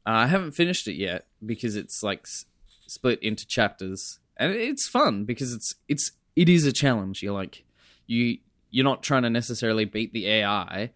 Uh, 0.06 0.10
I 0.10 0.26
haven't 0.26 0.52
finished 0.52 0.88
it 0.88 0.94
yet 0.94 1.26
because 1.44 1.74
it's 1.74 2.02
like 2.02 2.20
s- 2.24 2.44
split 2.86 3.22
into 3.22 3.46
chapters, 3.46 4.18
and 4.36 4.52
it's 4.52 4.86
fun 4.88 5.24
because 5.24 5.52
it's 5.54 5.74
it's 5.88 6.12
it 6.36 6.48
is 6.48 6.66
a 6.66 6.72
challenge. 6.72 7.22
You're 7.22 7.32
like 7.32 7.64
you 8.06 8.38
you're 8.70 8.84
not 8.84 9.02
trying 9.02 9.22
to 9.22 9.30
necessarily 9.30 9.86
beat 9.86 10.12
the 10.12 10.28
AI 10.28 10.90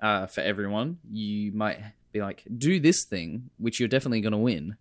uh, 0.00 0.26
for 0.26 0.40
everyone. 0.40 0.98
You 1.08 1.52
might 1.52 1.78
be 2.12 2.20
like 2.20 2.42
do 2.56 2.80
this 2.80 3.04
thing, 3.04 3.50
which 3.58 3.78
you're 3.78 3.88
definitely 3.88 4.20
gonna 4.20 4.38
win, 4.38 4.76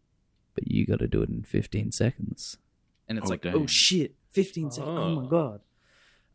but 0.55 0.67
you 0.69 0.85
got 0.87 0.99
to 0.99 1.07
do 1.07 1.21
it 1.21 1.29
in 1.29 1.43
15 1.43 1.91
seconds, 1.91 2.57
and 3.09 3.17
it's 3.17 3.27
Oh, 3.27 3.29
like 3.29 3.41
damn. 3.41 3.55
oh 3.55 3.65
shit, 3.67 4.15
15 4.31 4.71
seconds. 4.71 4.89
Oh 4.97 5.15
my 5.15 5.21
Oh. 5.23 5.25
god. 5.27 5.61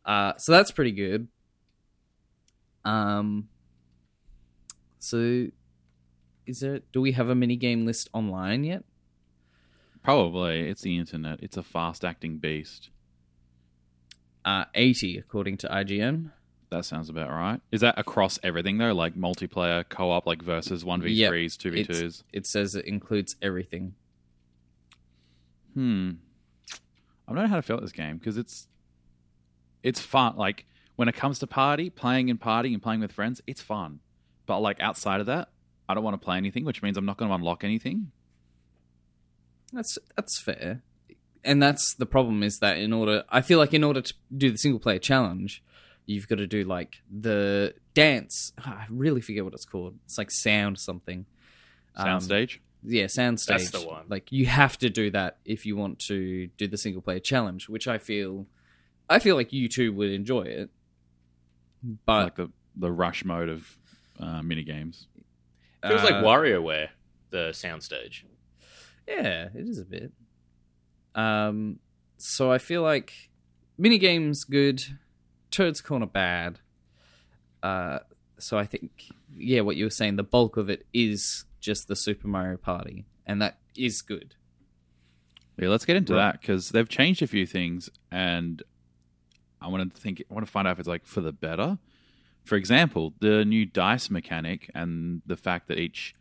Uh, 0.05 0.37
so 0.37 0.51
that's 0.51 0.71
pretty 0.71 0.91
good. 0.91 1.27
Um. 2.85 3.49
So 4.99 5.47
is 6.45 6.59
there 6.61 6.79
do 6.91 6.99
we 7.01 7.11
have 7.13 7.29
a 7.29 7.35
mini 7.35 7.55
game 7.55 7.85
list 7.85 8.09
online 8.13 8.63
yet 8.63 8.83
Probably. 10.03 10.67
It's 10.69 10.81
the 10.81 10.97
internet. 10.97 11.39
It's 11.43 11.57
a 11.57 11.63
fast 11.63 12.03
acting 12.03 12.37
beast. 12.37 12.89
uh 14.45 14.65
80 14.73 15.17
according 15.17 15.57
to 15.57 15.67
ign 15.67 16.31
That 16.71 16.85
sounds 16.85 17.09
about 17.09 17.29
right. 17.29 17.61
Is 17.71 17.81
that 17.81 17.99
across 17.99 18.39
everything 18.43 18.77
though? 18.77 18.93
Like 18.93 19.15
multiplayer, 19.15 19.87
co-op, 19.87 20.25
like 20.25 20.41
versus 20.41 20.83
one 20.83 21.01
v 21.01 21.25
threes, 21.27 21.55
two 21.57 21.71
v 21.71 21.83
twos. 21.83 22.23
it 22.33 22.45
says 22.47 22.75
it 22.75 22.85
includes 22.85 23.35
everything 23.41 23.93
Hmm. 25.73 26.11
I 27.29 27.33
don't 27.33 27.43
know 27.43 27.49
how 27.49 27.57
to 27.57 27.61
feel 27.61 27.75
at 27.75 27.83
this 27.83 27.91
game 27.91 28.17
because 28.17 28.37
it's 28.37 28.67
it's 29.83 29.99
fun. 29.99 30.35
Like 30.35 30.65
when 30.95 31.07
it 31.07 31.15
comes 31.15 31.39
to 31.39 31.47
party, 31.47 31.89
playing 31.89 32.29
and 32.29 32.39
partying 32.39 32.73
and 32.73 32.81
playing 32.81 33.01
with 33.01 33.11
friends, 33.11 33.39
it's 33.45 33.61
fun. 33.61 33.99
But 34.47 34.59
like 34.59 34.81
outside 34.81 35.19
of 35.19 35.27
that, 35.27 35.49
I 35.87 35.93
don't 35.93 36.03
want 36.03 36.19
to 36.19 36.25
play 36.25 36.37
anything, 36.37 36.65
which 36.65 36.81
means 36.81 36.97
I'm 36.97 37.05
not 37.05 37.17
going 37.17 37.29
to 37.29 37.35
unlock 37.35 37.63
anything. 37.63 38.11
That's 39.71 39.97
that's 40.15 40.41
fair. 40.41 40.81
And 41.43 41.61
that's 41.61 41.93
the 41.95 42.07
problem 42.07 42.41
is 42.41 42.57
that 42.59 42.77
in 42.77 42.91
order 42.91 43.23
I 43.29 43.41
feel 43.41 43.59
like 43.59 43.73
in 43.73 43.83
order 43.83 44.01
to 44.01 44.13
do 44.35 44.51
the 44.51 44.57
single 44.57 44.79
player 44.79 44.99
challenge, 44.99 45.63
you've 46.07 46.27
got 46.27 46.39
to 46.39 46.47
do 46.47 46.63
like 46.63 46.97
the 47.09 47.75
dance. 47.93 48.53
I 48.57 48.85
really 48.89 49.21
forget 49.21 49.43
what 49.43 49.53
it's 49.53 49.65
called. 49.65 49.99
It's 50.05 50.17
like 50.17 50.31
sound 50.31 50.79
something. 50.79 51.27
Um, 51.95 52.07
Soundstage. 52.07 52.57
Yeah, 52.83 53.05
soundstage. 53.05 53.47
That's 53.47 53.71
the 53.71 53.81
one. 53.81 54.05
Like 54.07 54.31
you 54.31 54.45
have 54.45 54.77
to 54.79 54.89
do 54.89 55.11
that 55.11 55.37
if 55.45 55.65
you 55.65 55.75
want 55.75 55.99
to 55.99 56.47
do 56.57 56.67
the 56.67 56.77
single 56.77 57.01
player 57.01 57.19
challenge, 57.19 57.67
which 57.67 57.87
I 57.87 57.97
feel 57.97 58.45
I 59.09 59.19
feel 59.19 59.35
like 59.35 59.51
you 59.51 59.67
two 59.67 59.93
would 59.93 60.11
enjoy 60.11 60.43
it. 60.43 60.69
But 62.05 62.23
like 62.23 62.35
the 62.35 62.51
the 62.75 62.91
rush 62.91 63.25
mode 63.25 63.49
of 63.49 63.77
uh, 64.19 64.41
mini 64.41 64.63
games. 64.63 65.07
Feels 65.85 66.03
like 66.03 66.15
uh, 66.15 66.23
WarioWare, 66.23 66.89
the 67.29 67.49
soundstage. 67.51 68.23
Yeah, 69.07 69.47
it 69.53 69.67
is 69.67 69.79
a 69.79 69.85
bit. 69.85 70.11
Um, 71.15 71.79
so 72.17 72.51
I 72.51 72.57
feel 72.57 72.81
like 72.81 73.13
minigames 73.79 74.49
good, 74.49 74.83
Turds 75.51 75.81
Corner 75.81 76.05
bad. 76.05 76.59
Uh, 77.63 77.99
so 78.37 78.57
I 78.57 78.65
think 78.65 78.91
yeah, 79.35 79.61
what 79.61 79.75
you 79.75 79.85
were 79.85 79.89
saying, 79.89 80.17
the 80.17 80.23
bulk 80.23 80.57
of 80.57 80.69
it 80.69 80.85
is 80.93 81.45
just 81.59 81.87
the 81.87 81.95
Super 81.95 82.27
Mario 82.27 82.57
Party, 82.57 83.05
and 83.25 83.41
that 83.41 83.59
is 83.75 84.01
good. 84.01 84.35
Yeah, 85.57 85.69
let's 85.69 85.85
get 85.85 85.97
into 85.97 86.13
Right. 86.13 86.31
that 86.33 86.41
because 86.41 86.69
they've 86.69 86.87
changed 86.87 87.21
a 87.21 87.27
few 87.27 87.45
things, 87.45 87.89
and 88.11 88.63
I 89.61 89.67
want 89.67 89.93
to 89.93 90.01
think. 90.01 90.23
I 90.29 90.33
want 90.33 90.45
to 90.45 90.51
find 90.51 90.67
out 90.67 90.71
if 90.71 90.79
it's 90.79 90.87
like 90.87 91.05
for 91.05 91.21
the 91.21 91.33
better. 91.33 91.77
For 92.45 92.55
example, 92.55 93.13
the 93.19 93.43
new 93.45 93.65
dice 93.65 94.09
mechanic 94.09 94.71
and 94.73 95.21
the 95.25 95.35
fact 95.37 95.67
that 95.67 95.77
each 95.77 96.15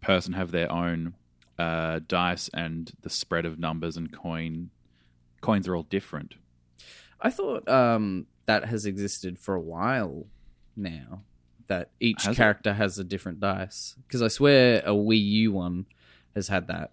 person 0.00 0.32
have 0.32 0.50
their 0.50 0.70
own 0.72 1.14
uh, 1.58 2.00
dice 2.08 2.48
and 2.54 2.90
the 3.02 3.10
spread 3.10 3.44
of 3.44 3.58
numbers 3.58 3.96
and 3.96 4.10
coin 4.12 4.70
coins 5.40 5.68
are 5.68 5.76
all 5.76 5.82
different. 5.84 6.34
I 7.20 7.30
thought 7.30 7.68
um, 7.68 8.26
that 8.46 8.64
has 8.66 8.86
existed 8.86 9.38
for 9.38 9.54
a 9.54 9.60
while 9.60 10.26
now. 10.74 11.22
That 11.68 11.90
each 12.00 12.24
Has 12.24 12.32
it? 12.34 12.36
character 12.36 12.72
has 12.74 12.98
a 12.98 13.04
different 13.04 13.40
dice. 13.40 13.94
Because 14.06 14.22
I 14.22 14.28
swear 14.28 14.80
a 14.80 14.90
Wii 14.90 15.22
U 15.22 15.52
one 15.52 15.86
has 16.34 16.48
had 16.48 16.66
that. 16.68 16.92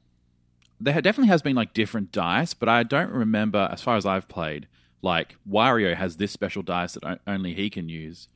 There 0.79 1.01
definitely 1.01 1.29
has 1.29 1.41
been 1.41 1.55
like 1.55 1.73
different 1.73 2.11
dice, 2.11 2.53
but 2.53 2.67
I 2.67 2.83
don't 2.83 3.11
remember 3.11 3.69
as 3.71 3.81
far 3.81 3.95
as 3.95 4.05
I've 4.05 4.27
played. 4.27 4.67
Like 5.01 5.37
Wario 5.49 5.95
has 5.95 6.17
this 6.17 6.31
special 6.31 6.61
dice 6.61 6.93
that 6.93 7.19
only 7.25 7.53
he 7.53 7.69
can 7.69 7.87
use, 7.87 8.27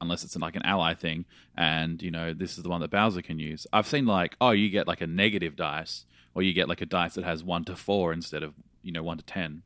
unless 0.00 0.22
it's 0.22 0.36
like 0.36 0.54
an 0.54 0.62
ally 0.62 0.94
thing. 0.94 1.24
And 1.56 2.00
you 2.00 2.10
know, 2.12 2.32
this 2.32 2.56
is 2.56 2.62
the 2.62 2.68
one 2.68 2.80
that 2.82 2.90
Bowser 2.90 3.22
can 3.22 3.38
use. 3.40 3.66
I've 3.72 3.86
seen 3.86 4.06
like, 4.06 4.36
oh, 4.40 4.50
you 4.52 4.70
get 4.70 4.86
like 4.86 5.00
a 5.00 5.06
negative 5.08 5.56
dice, 5.56 6.04
or 6.34 6.42
you 6.42 6.52
get 6.52 6.68
like 6.68 6.80
a 6.80 6.86
dice 6.86 7.14
that 7.14 7.24
has 7.24 7.42
one 7.42 7.64
to 7.64 7.74
four 7.74 8.12
instead 8.12 8.44
of 8.44 8.54
you 8.82 8.92
know 8.92 9.02
one 9.02 9.18
to 9.18 9.24
ten. 9.24 9.62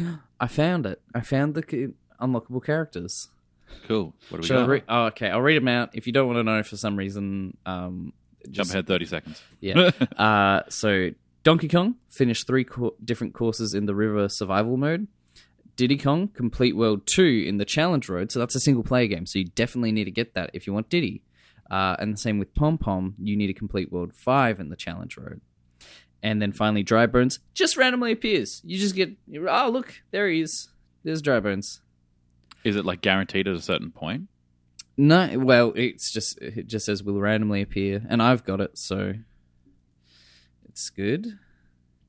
I 0.40 0.48
found 0.48 0.86
it. 0.86 1.00
I 1.14 1.20
found 1.20 1.54
the 1.54 1.92
unlockable 2.20 2.64
characters. 2.64 3.28
Cool. 3.86 4.14
What 4.30 4.42
do 4.42 4.48
we 4.48 4.56
I 4.56 4.60
got? 4.60 4.68
re- 4.68 4.82
oh, 4.88 5.04
okay, 5.06 5.28
I'll 5.28 5.40
read 5.40 5.56
them 5.56 5.68
out. 5.68 5.90
If 5.92 6.06
you 6.06 6.12
don't 6.12 6.26
want 6.26 6.38
to 6.38 6.42
know 6.44 6.62
for 6.62 6.76
some 6.76 6.96
reason, 6.96 7.56
um, 7.66 8.12
Jump 8.44 8.54
just- 8.54 8.70
ahead 8.72 8.86
thirty 8.86 9.06
seconds. 9.06 9.42
Yeah. 9.60 9.90
uh, 10.16 10.62
so 10.68 11.10
Donkey 11.42 11.68
Kong 11.68 11.96
finished 12.10 12.46
three 12.46 12.64
co- 12.64 12.94
different 13.04 13.34
courses 13.34 13.74
in 13.74 13.86
the 13.86 13.94
river 13.94 14.28
survival 14.28 14.76
mode. 14.76 15.08
Diddy 15.76 15.98
Kong 15.98 16.28
complete 16.28 16.74
world 16.74 17.06
two 17.06 17.44
in 17.46 17.58
the 17.58 17.64
challenge 17.64 18.08
road. 18.08 18.32
So 18.32 18.38
that's 18.38 18.54
a 18.54 18.60
single 18.60 18.82
player 18.82 19.06
game. 19.08 19.26
So 19.26 19.38
you 19.38 19.44
definitely 19.44 19.92
need 19.92 20.04
to 20.04 20.10
get 20.10 20.34
that 20.34 20.50
if 20.54 20.66
you 20.66 20.72
want 20.72 20.88
Diddy. 20.88 21.22
Uh, 21.70 21.96
and 21.98 22.14
the 22.14 22.18
same 22.18 22.38
with 22.38 22.54
Pom 22.54 22.78
Pom. 22.78 23.14
You 23.20 23.36
need 23.36 23.48
to 23.48 23.52
complete 23.54 23.92
world 23.92 24.14
five 24.14 24.58
in 24.60 24.70
the 24.70 24.76
challenge 24.76 25.16
road. 25.16 25.40
And 26.22 26.40
then 26.40 26.52
finally, 26.52 26.82
Dry 26.82 27.06
Bones 27.06 27.40
just 27.54 27.76
randomly 27.76 28.10
appears. 28.12 28.62
You 28.64 28.78
just 28.78 28.94
get 28.96 29.12
oh 29.48 29.68
look 29.70 29.94
there 30.12 30.28
he 30.28 30.40
is. 30.40 30.68
There's 31.04 31.20
Dry 31.22 31.40
Bones. 31.40 31.80
Is 32.64 32.76
it 32.76 32.84
like 32.84 33.00
guaranteed 33.00 33.48
at 33.48 33.54
a 33.54 33.60
certain 33.60 33.90
point? 33.90 34.28
No, 34.96 35.38
well, 35.38 35.72
it's 35.76 36.10
just 36.10 36.38
it 36.40 36.66
just 36.66 36.86
says 36.86 37.02
will 37.02 37.20
randomly 37.20 37.62
appear, 37.62 38.02
and 38.08 38.22
I've 38.22 38.44
got 38.44 38.60
it, 38.60 38.78
so 38.78 39.14
it's 40.68 40.88
good. 40.90 41.38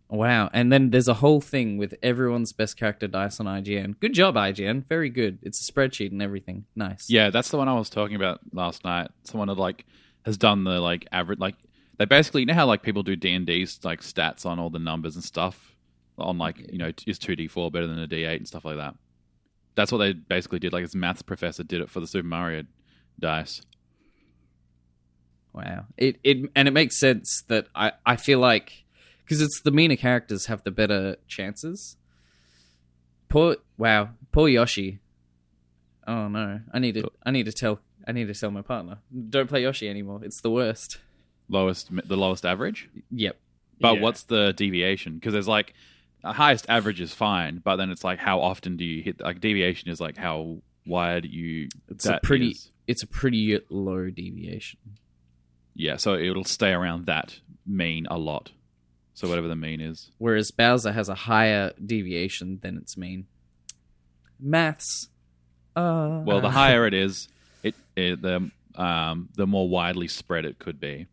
Wow, 0.10 0.50
and 0.54 0.72
then 0.72 0.92
there's 0.92 1.10
a 1.10 1.16
whole 1.16 1.42
thing 1.42 1.77
with 1.77 1.96
everyone's 2.01 2.54
best 2.54 2.77
character 2.77 3.08
dice 3.08 3.42
on 3.42 3.46
IGN. 3.46 4.00
Good 4.00 4.13
job, 4.13 4.36
IGN. 4.36 4.88
Very 4.88 5.10
good. 5.10 5.39
It's 5.42 5.68
a 5.68 5.72
spreadsheet 5.72 6.12
and 6.12 6.22
everything. 6.22 6.66
Nice. 6.77 7.10
Yeah, 7.10 7.30
that's 7.30 7.50
the 7.50 7.58
one 7.58 7.68
I 7.68 7.74
was 7.74 7.89
talking 7.89 8.16
about 8.16 8.39
last 8.54 8.86
night. 8.86 9.10
Someone 9.24 9.50
had 9.50 9.58
like 9.58 9.86
has 10.25 10.38
done 10.38 10.63
the 10.63 10.80
like 10.80 11.08
average 11.12 11.39
like 11.39 11.56
they 11.98 12.06
basically 12.06 12.42
you 12.42 12.46
know 12.46 12.54
how 12.54 12.66
like 12.66 12.84
people 12.84 13.04
do 13.04 13.18
D 13.18 13.34
and 13.34 13.46
D's 13.46 13.80
like 13.84 14.01
stats 14.01 14.46
on 14.46 14.60
all 14.60 14.70
the 14.70 14.80
numbers 14.80 15.16
and 15.16 15.24
stuff 15.24 15.75
on 16.18 16.38
like 16.38 16.72
you 16.72 16.77
know 16.77 16.92
is 17.06 17.20
two 17.20 17.36
D 17.36 17.50
four 17.50 17.70
better 17.70 17.88
than 17.88 18.00
a 18.00 18.08
D 18.08 18.24
eight 18.24 18.38
and 18.39 18.48
stuff 18.48 18.63
like 18.63 18.77
that. 18.77 18.96
That's 19.77 19.91
what 19.91 20.00
they 20.00 20.12
basically 20.13 20.57
did. 20.57 20.74
Like 20.74 20.81
his 20.81 20.96
maths 20.96 21.22
professor 21.22 21.63
did 21.63 21.81
it 21.81 21.89
for 21.89 22.00
the 22.00 22.07
Super 22.07 22.27
Mario 22.27 22.63
dice. 23.19 23.62
Wow. 25.53 25.86
It 25.98 26.19
it 26.24 26.50
and 26.55 26.67
it 26.67 26.72
makes 26.72 27.00
sense 27.00 27.43
that 27.48 27.67
I 27.75 27.91
I 28.05 28.15
feel 28.15 28.39
like 28.39 28.84
because 29.24 29.39
it's 29.39 29.62
the 29.62 29.72
meaner 29.72 29.96
characters 29.96 30.48
have 30.48 30.63
the 30.63 30.72
better 30.72 31.17
chances. 31.27 31.96
Poor 33.29 33.57
wow, 33.77 34.10
poor 34.31 34.48
Yoshi. 34.50 35.00
Oh 36.07 36.27
no, 36.27 36.62
I 36.74 36.79
need 36.79 36.96
to 36.96 37.12
I 37.24 37.31
need 37.31 37.46
to 37.46 37.51
tell 37.51 37.79
I 38.07 38.13
need 38.13 38.27
to 38.27 38.34
tell 38.34 38.50
my 38.51 38.62
partner 38.63 38.98
don't 39.29 39.48
play 39.48 39.62
Yoshi 39.62 39.88
anymore. 39.88 40.22
It's 40.24 40.41
the 40.41 40.50
worst. 40.51 40.98
Lowest 41.50 41.89
the 42.07 42.17
lowest 42.17 42.46
average. 42.46 42.89
Yep. 43.12 43.38
But 43.79 43.96
Yeah. 43.96 44.01
what's 44.01 44.24
the 44.24 44.53
deviation? 44.53 45.15
Because 45.15 45.34
there's 45.34 45.48
like 45.48 45.74
highest 46.34 46.65
average 46.69 47.01
is 47.01 47.13
fine, 47.13 47.62
but 47.63 47.75
then 47.77 47.89
it's 47.91 48.03
like 48.03 48.19
how 48.19 48.41
often 48.41 48.77
do 48.77 48.84
you 48.86 49.01
hit 49.03 49.19
like 49.22 49.39
deviation 49.41 49.89
is 49.89 50.00
like 50.01 50.17
how 50.17 50.57
wide 50.86 51.25
you 51.25 51.69
It's 51.89 52.05
a 52.05 52.19
pretty 52.24 52.50
is. 52.51 52.72
it's 52.88 53.03
a 53.03 53.07
pretty 53.07 53.60
low 53.69 54.10
deviation. 54.10 54.79
Yeah, 55.75 55.98
so 55.98 56.15
it'll 56.15 56.43
stay 56.46 56.72
around 56.72 57.05
that 57.05 57.39
mean 57.65 58.07
a 58.10 58.17
lot. 58.17 58.51
So 59.13 59.27
whatever 59.27 59.48
the 59.48 59.55
mean 59.55 59.81
is. 59.81 60.12
Whereas 60.19 60.51
Bowser 60.51 60.91
has 60.91 61.10
a 61.10 61.15
higher 61.15 61.74
deviation 61.84 62.60
than 62.62 62.77
its 62.77 62.96
mean. 62.98 63.25
Maths. 64.39 65.10
Uh, 65.75 66.22
Well, 66.25 66.41
the 66.41 66.50
higher 66.62 66.86
it 66.86 66.93
is, 66.93 67.27
it, 67.63 67.75
it 67.96 68.22
the 68.22 68.51
um 68.75 69.29
the 69.36 69.48
more 69.48 69.67
widely 69.67 70.07
spread 70.07 70.46
it 70.46 70.60
could 70.60 70.79
be. 70.79 71.07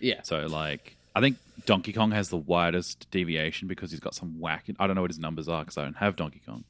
yeah. 0.00 0.22
So 0.22 0.46
like 0.46 0.96
I 1.14 1.20
think 1.20 1.36
Donkey 1.66 1.92
Kong 1.92 2.10
has 2.12 2.28
the 2.28 2.36
widest 2.36 3.10
deviation 3.10 3.68
because 3.68 3.90
he's 3.90 4.00
got 4.00 4.14
some 4.14 4.38
whack. 4.40 4.66
I 4.78 4.86
don't 4.86 4.96
know 4.96 5.02
what 5.02 5.10
his 5.10 5.18
numbers 5.18 5.48
are 5.48 5.62
because 5.62 5.76
I 5.78 5.82
don't 5.84 5.96
have 5.96 6.16
Donkey 6.16 6.40
Kong. 6.46 6.64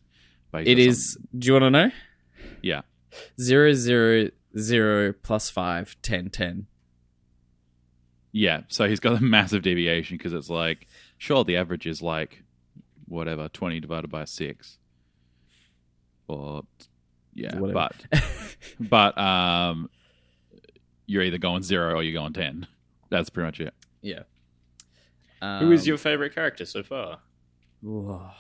But 0.51 0.67
It 0.67 0.79
is. 0.79 1.17
Do 1.39 1.47
you 1.47 1.53
want 1.55 1.63
to 1.65 1.71
know? 1.71 1.89
some- 1.89 2.49
yeah. 2.63 2.81
Zero 3.41 3.73
zero 3.73 4.31
zero 4.59 5.13
plus 5.13 5.51
five 5.51 5.97
ten 6.03 6.31
ten. 6.31 6.67
Yeah, 8.33 8.61
so 8.69 8.89
he's 8.89 9.01
got 9.01 9.17
a 9.19 9.21
massive 9.23 9.63
deviation 9.63 10.17
because 10.17 10.33
it's 10.33 10.49
like, 10.49 10.87
sure, 11.19 11.43
the 11.45 11.57
average 11.57 11.87
is 11.87 12.01
like, 12.01 12.45
whatever, 13.07 13.49
20 13.49 13.81
divided 13.81 14.09
by 14.09 14.25
6. 14.25 14.79
Or, 16.29 16.63
yeah, 17.35 17.59
Whatever. 17.59 17.91
but, 18.13 18.23
but, 18.81 19.19
um, 19.19 19.91
you're 21.07 21.25
either 21.25 21.39
going 21.39 21.65
zero 21.65 21.95
or 21.95 22.05
you're 22.05 22.21
going 22.21 22.33
10. 22.33 22.69
That's 23.09 23.31
pretty 23.31 23.47
much 23.47 23.61
it. 23.61 23.75
Yeah. 24.01 24.21
Who 25.43 25.73
is 25.73 25.83
Um, 25.83 25.89
your 25.89 25.99
favorite 25.99 26.35
character 26.35 26.65
so 26.67 26.83
far? 26.83 27.21
Whoa. 27.83 28.31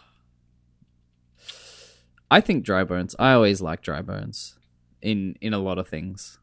I 2.30 2.40
think 2.40 2.64
dry 2.64 2.84
bones. 2.84 3.16
I 3.18 3.32
always 3.32 3.60
like 3.60 3.82
dry 3.82 4.02
bones 4.02 4.56
in 5.02 5.36
in 5.40 5.52
a 5.54 5.58
lot 5.58 5.78
of 5.78 5.88
things. 5.88 6.38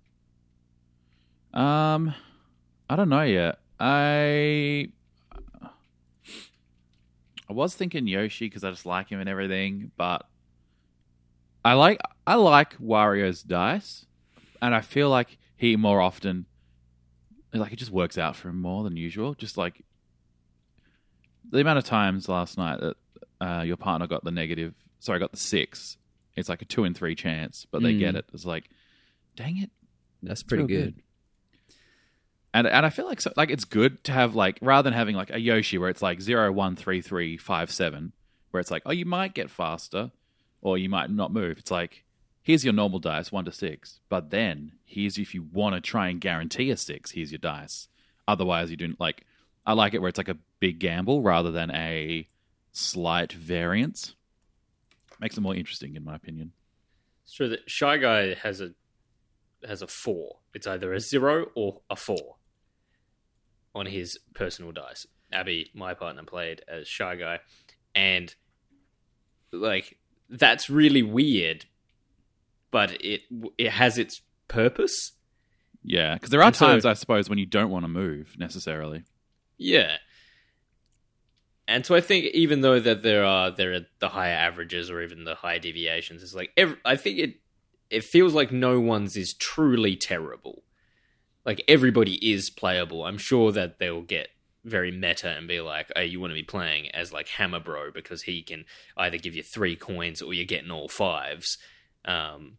Um, 1.54 2.14
I 2.90 2.96
don't 2.96 3.10
know 3.10 3.22
yet. 3.22 3.60
I, 3.80 4.90
I 7.50 7.54
was 7.54 7.74
thinking 7.76 8.08
Yoshi 8.08 8.46
because 8.46 8.64
I 8.64 8.72
just 8.72 8.86
like 8.86 9.10
him 9.10 9.20
and 9.20 9.30
everything, 9.30 9.92
but 9.98 10.26
I 11.64 11.74
like 11.74 12.00
I 12.26 12.36
like 12.36 12.78
Wario's 12.80 13.44
dice, 13.44 14.06
and 14.62 14.76
I 14.76 14.82
feel 14.82 15.10
like 15.10 15.38
he 15.56 15.76
more 15.78 16.02
often, 16.02 16.46
like 17.54 17.72
it 17.72 17.78
just 17.78 17.92
works 17.92 18.18
out 18.18 18.36
for 18.36 18.50
him 18.50 18.60
more 18.62 18.84
than 18.84 18.98
usual. 18.98 19.34
Just 19.36 19.58
like 19.58 19.84
the 21.52 21.60
amount 21.60 21.78
of 21.80 21.84
times 21.86 22.28
last 22.30 22.58
night 22.58 22.80
that 22.80 22.96
uh, 23.40 23.62
your 23.64 23.78
partner 23.78 24.08
got 24.08 24.24
the 24.24 24.32
negative, 24.32 24.74
sorry, 25.00 25.20
got 25.20 25.32
the 25.32 25.38
six. 25.38 25.98
It's 26.36 26.50
like 26.50 26.62
a 26.62 26.66
two 26.66 26.84
in 26.84 26.94
three 26.94 27.16
chance, 27.16 27.66
but 27.72 27.82
they 27.82 27.94
Mm. 27.94 28.00
get 28.00 28.16
it. 28.16 28.26
It's 28.34 28.46
like, 28.46 28.70
dang 29.36 29.58
it. 29.58 29.72
That's 30.24 30.44
pretty 30.44 30.64
real 30.64 30.82
good. 30.86 30.96
And 32.54 32.66
and 32.68 32.86
I 32.86 32.90
feel 32.90 33.06
like 33.06 33.22
so, 33.22 33.32
like 33.36 33.52
it's 33.52 33.66
good 33.66 34.04
to 34.06 34.12
have 34.12 34.34
like 34.36 34.58
rather 34.62 34.84
than 34.90 34.94
having 34.98 35.16
like 35.16 35.30
a 35.32 35.40
Yoshi 35.40 35.78
where 35.78 35.90
it's 35.90 36.02
like 36.02 36.22
zero 36.22 36.52
one 36.52 36.76
three 36.76 37.02
three 37.02 37.38
five 37.38 37.70
seven, 37.72 38.14
where 38.52 38.62
it's 38.62 38.72
like 38.72 38.84
oh 38.86 38.92
you 38.92 39.06
might 39.06 39.34
get 39.34 39.50
faster, 39.52 40.12
or 40.62 40.78
you 40.78 40.90
might 40.90 41.12
not 41.12 41.32
move. 41.32 41.58
It's 41.60 41.72
like 41.72 42.04
here's 42.42 42.64
your 42.64 42.74
normal 42.74 43.00
dice 43.00 43.32
one 43.32 43.46
to 43.46 43.52
six, 43.52 44.00
but 44.10 44.30
then 44.32 44.72
here's 44.86 45.18
if 45.18 45.36
you 45.36 45.44
want 45.52 45.76
to 45.76 45.82
try 45.82 46.08
and 46.08 46.22
guarantee 46.22 46.72
a 46.72 46.78
six, 46.78 47.12
here's 47.12 47.32
your 47.32 47.40
dice. 47.40 47.90
Otherwise, 48.28 48.72
you 48.72 48.78
don't 48.78 49.00
like 49.00 49.26
I 49.66 49.74
like 49.74 49.94
it 49.94 50.00
where 50.00 50.10
it's 50.10 50.18
like 50.18 50.30
a 50.30 50.38
big 50.60 50.80
gamble 50.80 51.22
rather 51.22 51.52
than 51.52 51.72
a 51.72 52.28
slight 52.72 53.32
variance. 53.34 54.16
Makes 55.20 55.38
it 55.38 55.42
more 55.42 55.56
interesting, 55.56 55.96
in 55.96 56.04
my 56.04 56.16
opinion. 56.16 56.52
It's 57.24 57.34
true 57.34 57.50
that 57.50 57.70
Shy 57.70 57.98
Guy 57.98 58.36
has 58.36 58.62
a 58.62 58.72
has 59.68 59.82
a 59.82 59.88
four. 59.88 60.38
It's 60.54 60.68
either 60.68 60.94
a 60.94 61.00
zero 61.00 61.48
or 61.56 61.82
a 61.90 61.96
four 61.96 62.36
on 63.74 63.86
his 63.88 64.20
personal 64.34 64.72
dice. 64.72 65.06
Abby, 65.32 65.72
my 65.74 65.94
partner, 65.94 66.24
played 66.24 66.62
as 66.68 66.88
Shy 66.88 67.16
Guy, 67.16 67.40
and 67.96 68.34
like 69.52 69.98
that's 70.30 70.70
really 70.70 71.04
weird, 71.04 71.66
but 72.72 72.92
it 73.04 73.22
it 73.58 73.72
has 73.72 73.98
its 73.98 74.22
purpose. 74.48 75.14
Yeah, 75.84 76.14
because 76.16 76.30
there 76.30 76.42
are 76.42 76.48
And 76.48 76.56
so- 76.56 76.68
times, 76.68 76.86
I 76.86 76.94
suppose, 76.94 77.28
when 77.30 77.40
you 77.40 77.46
don't 77.46 77.70
want 77.70 77.84
to 77.86 77.90
move 77.90 78.36
necessarily. 78.38 79.04
Yeah. 79.58 79.98
And 81.68 81.86
so 81.86 81.96
I 81.96 82.02
think 82.02 82.26
even 82.34 82.62
though 82.62 82.80
that 82.80 83.04
there 83.04 83.26
are 83.26 83.52
there 83.52 83.74
are 83.74 83.86
the 84.00 84.10
higher 84.10 84.34
averages 84.34 84.90
or 84.90 85.02
even 85.02 85.26
the 85.26 85.36
high 85.36 85.58
deviations, 85.60 86.24
it's 86.24 86.34
like 86.34 86.52
ev 86.56 86.78
I 86.86 86.96
think 86.96 87.20
it 87.20 87.36
it 87.90 88.04
feels 88.04 88.34
like 88.34 88.52
no 88.52 88.80
one's 88.80 89.18
is 89.18 89.34
truly 89.34 89.96
terrible. 89.96 90.64
Like 91.46 91.64
everybody 91.68 92.16
is 92.34 92.50
playable. 92.50 93.06
I'm 93.06 93.18
sure 93.18 93.52
that 93.52 93.80
they'll 93.80 94.02
get 94.02 94.30
very 94.64 94.92
meta 94.92 95.30
and 95.30 95.48
be 95.48 95.62
like, 95.62 95.92
"Oh, 95.96 96.02
you 96.02 96.20
want 96.20 96.32
to 96.32 96.36
be 96.36 96.44
playing 96.44 96.90
as 96.92 97.14
like 97.14 97.28
Hammer 97.30 97.60
Bro 97.60 97.92
because 97.94 98.24
he 98.24 98.44
can 98.44 98.66
either 98.96 99.18
give 99.18 99.36
you 99.36 99.44
three 99.44 99.76
coins 99.76 100.22
or 100.22 100.34
you're 100.34 100.46
getting 100.46 100.72
all 100.72 100.88
fives." 100.88 101.58
Um, 102.06 102.58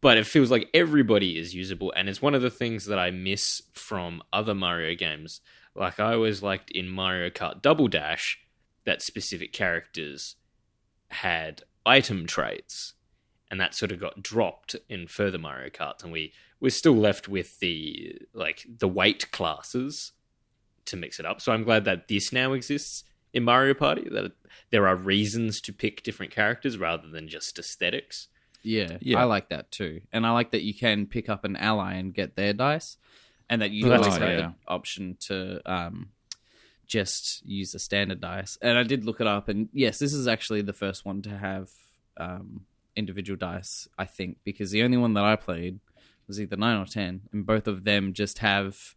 but 0.00 0.18
it 0.18 0.26
feels 0.26 0.50
like 0.50 0.68
everybody 0.74 1.38
is 1.38 1.54
usable, 1.54 1.92
and 1.96 2.08
it's 2.08 2.20
one 2.20 2.34
of 2.34 2.42
the 2.42 2.50
things 2.50 2.86
that 2.86 2.98
I 2.98 3.10
miss 3.10 3.62
from 3.72 4.22
other 4.32 4.54
Mario 4.54 4.94
games. 4.94 5.40
Like 5.74 5.98
I 5.98 6.14
always 6.14 6.42
liked 6.42 6.70
in 6.70 6.88
Mario 6.88 7.30
Kart 7.30 7.62
Double 7.62 7.88
Dash 7.88 8.38
that 8.84 9.02
specific 9.02 9.52
characters 9.52 10.36
had 11.08 11.62
item 11.86 12.26
traits, 12.26 12.94
and 13.50 13.60
that 13.60 13.74
sort 13.74 13.92
of 13.92 14.00
got 14.00 14.22
dropped 14.22 14.76
in 14.88 15.06
further 15.06 15.38
Mario 15.38 15.70
Kart, 15.70 16.02
and 16.02 16.12
we 16.12 16.32
we're 16.60 16.70
still 16.70 16.96
left 16.96 17.28
with 17.28 17.58
the 17.60 18.18
like 18.32 18.66
the 18.78 18.88
weight 18.88 19.30
classes 19.32 20.12
to 20.84 20.96
mix 20.96 21.18
it 21.20 21.26
up. 21.26 21.40
So 21.40 21.52
I'm 21.52 21.64
glad 21.64 21.84
that 21.84 22.08
this 22.08 22.32
now 22.32 22.52
exists 22.52 23.04
in 23.32 23.44
Mario 23.44 23.74
Party. 23.74 24.08
That 24.10 24.32
there 24.70 24.86
are 24.86 24.96
reasons 24.96 25.60
to 25.62 25.72
pick 25.72 26.02
different 26.02 26.32
characters 26.32 26.76
rather 26.78 27.08
than 27.08 27.28
just 27.28 27.58
aesthetics. 27.58 28.28
Yeah, 28.64 28.98
Yeah. 29.00 29.18
I 29.18 29.24
like 29.24 29.48
that 29.48 29.72
too, 29.72 30.02
and 30.12 30.24
I 30.26 30.30
like 30.30 30.52
that 30.52 30.62
you 30.62 30.74
can 30.74 31.06
pick 31.06 31.28
up 31.28 31.44
an 31.44 31.56
ally 31.56 31.94
and 31.94 32.14
get 32.14 32.36
their 32.36 32.52
dice, 32.52 32.96
and 33.50 33.62
that 33.62 33.70
you 33.70 33.86
Well, 33.86 33.94
always 33.94 34.06
that's 34.06 34.18
have 34.22 34.28
exciting. 34.30 34.54
the 34.66 34.72
option 34.72 35.16
to 35.20 35.72
um, 35.72 36.10
just 36.86 37.44
use 37.46 37.72
the 37.72 37.78
standard 37.78 38.20
dice. 38.20 38.58
And 38.60 38.78
I 38.78 38.82
did 38.82 39.04
look 39.04 39.20
it 39.20 39.26
up, 39.26 39.48
and 39.48 39.68
yes, 39.72 39.98
this 39.98 40.12
is 40.12 40.26
actually 40.28 40.62
the 40.62 40.72
first 40.72 41.04
one 41.04 41.22
to 41.22 41.30
have 41.36 41.70
um, 42.16 42.66
individual 42.96 43.36
dice. 43.36 43.88
I 43.98 44.04
think 44.04 44.38
because 44.44 44.70
the 44.70 44.82
only 44.82 44.96
one 44.96 45.14
that 45.14 45.24
I 45.24 45.36
played 45.36 45.80
was 46.28 46.40
either 46.40 46.56
nine 46.56 46.78
or 46.80 46.86
ten, 46.86 47.22
and 47.32 47.44
both 47.46 47.66
of 47.66 47.84
them 47.84 48.12
just 48.12 48.38
have 48.38 48.94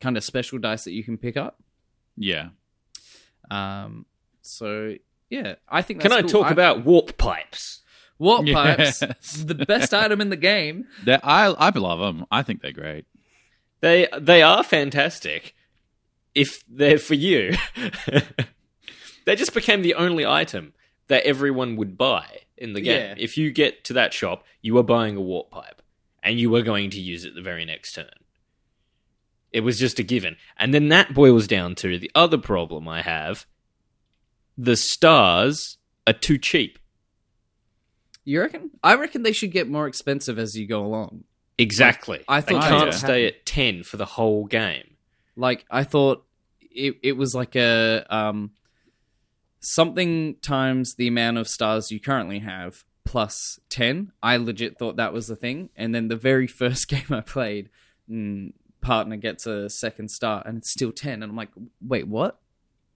kind 0.00 0.16
of 0.16 0.24
special 0.24 0.58
dice 0.58 0.84
that 0.84 0.92
you 0.92 1.04
can 1.04 1.18
pick 1.18 1.36
up. 1.36 1.62
Yeah. 2.16 2.48
Um, 3.50 4.06
so 4.42 4.94
yeah, 5.28 5.54
I 5.68 5.82
think. 5.82 6.00
Can 6.00 6.12
I 6.12 6.20
cool. 6.22 6.30
talk 6.30 6.50
about 6.50 6.84
warp 6.84 7.16
pipes? 7.18 7.82
warp 8.18 8.46
pipes? 8.52 9.00
The 9.00 9.54
best 9.66 9.92
item 9.94 10.20
in 10.20 10.28
the 10.30 10.36
game. 10.36 10.86
They're- 11.04 11.20
I 11.22 11.46
I 11.46 11.70
love 11.70 11.98
them. 12.00 12.26
I 12.30 12.42
think 12.42 12.62
they're 12.62 12.72
great. 12.72 13.06
They 13.80 14.08
they 14.18 14.42
are 14.42 14.62
fantastic 14.62 15.54
if 16.34 16.62
they're 16.68 16.98
for 16.98 17.14
you. 17.14 17.54
they 19.24 19.36
just 19.36 19.54
became 19.54 19.82
the 19.82 19.94
only 19.94 20.26
item 20.26 20.74
that 21.08 21.24
everyone 21.24 21.76
would 21.76 21.98
buy 21.98 22.42
in 22.56 22.72
the 22.74 22.80
game. 22.80 23.16
Yeah. 23.16 23.22
If 23.22 23.36
you 23.36 23.50
get 23.50 23.84
to 23.84 23.92
that 23.94 24.12
shop, 24.12 24.44
you 24.62 24.76
are 24.78 24.84
buying 24.84 25.16
a 25.16 25.20
warp 25.20 25.50
pipe 25.50 25.82
and 26.22 26.38
you 26.38 26.50
were 26.50 26.62
going 26.62 26.90
to 26.90 27.00
use 27.00 27.24
it 27.24 27.34
the 27.34 27.42
very 27.42 27.64
next 27.64 27.92
turn. 27.92 28.10
It 29.52 29.60
was 29.60 29.78
just 29.78 29.98
a 29.98 30.04
given. 30.04 30.36
And 30.56 30.72
then 30.72 30.88
that 30.88 31.14
boils 31.14 31.46
down 31.46 31.74
to 31.76 31.98
the 31.98 32.10
other 32.14 32.38
problem 32.38 32.86
I 32.86 33.02
have. 33.02 33.46
The 34.56 34.76
stars 34.76 35.78
are 36.06 36.12
too 36.12 36.38
cheap. 36.38 36.78
You 38.24 38.40
reckon? 38.40 38.70
I 38.82 38.94
reckon 38.94 39.22
they 39.22 39.32
should 39.32 39.50
get 39.50 39.68
more 39.68 39.88
expensive 39.88 40.38
as 40.38 40.56
you 40.56 40.66
go 40.66 40.84
along. 40.84 41.24
Exactly. 41.60 42.24
I 42.28 42.40
they 42.40 42.52
thought 42.52 42.62
that 42.62 42.68
can't 42.68 42.94
stay 42.94 43.26
at 43.26 43.46
10 43.46 43.82
for 43.84 43.96
the 43.96 44.04
whole 44.04 44.46
game. 44.46 44.96
Like 45.36 45.64
I 45.70 45.84
thought 45.84 46.24
it 46.60 46.96
it 47.02 47.12
was 47.16 47.34
like 47.34 47.56
a 47.56 48.04
um 48.08 48.52
something 49.60 50.36
times 50.42 50.94
the 50.94 51.08
amount 51.08 51.38
of 51.38 51.46
stars 51.48 51.90
you 51.90 52.00
currently 52.00 52.40
have 52.40 52.84
plus 53.04 53.58
10. 53.70 54.12
I 54.22 54.36
legit 54.36 54.78
thought 54.78 54.96
that 54.96 55.12
was 55.12 55.26
the 55.26 55.36
thing. 55.36 55.70
And 55.76 55.94
then 55.94 56.08
the 56.08 56.16
very 56.16 56.46
first 56.60 56.88
game 56.88 57.06
I 57.10 57.20
played, 57.20 57.70
mm, 58.10 58.52
partner 58.80 59.16
gets 59.16 59.46
a 59.46 59.68
second 59.68 60.10
star 60.10 60.42
and 60.46 60.58
it's 60.58 60.70
still 60.70 60.92
10 60.92 61.22
and 61.22 61.24
I'm 61.24 61.36
like, 61.36 61.50
"Wait, 61.80 62.08
what?" 62.08 62.40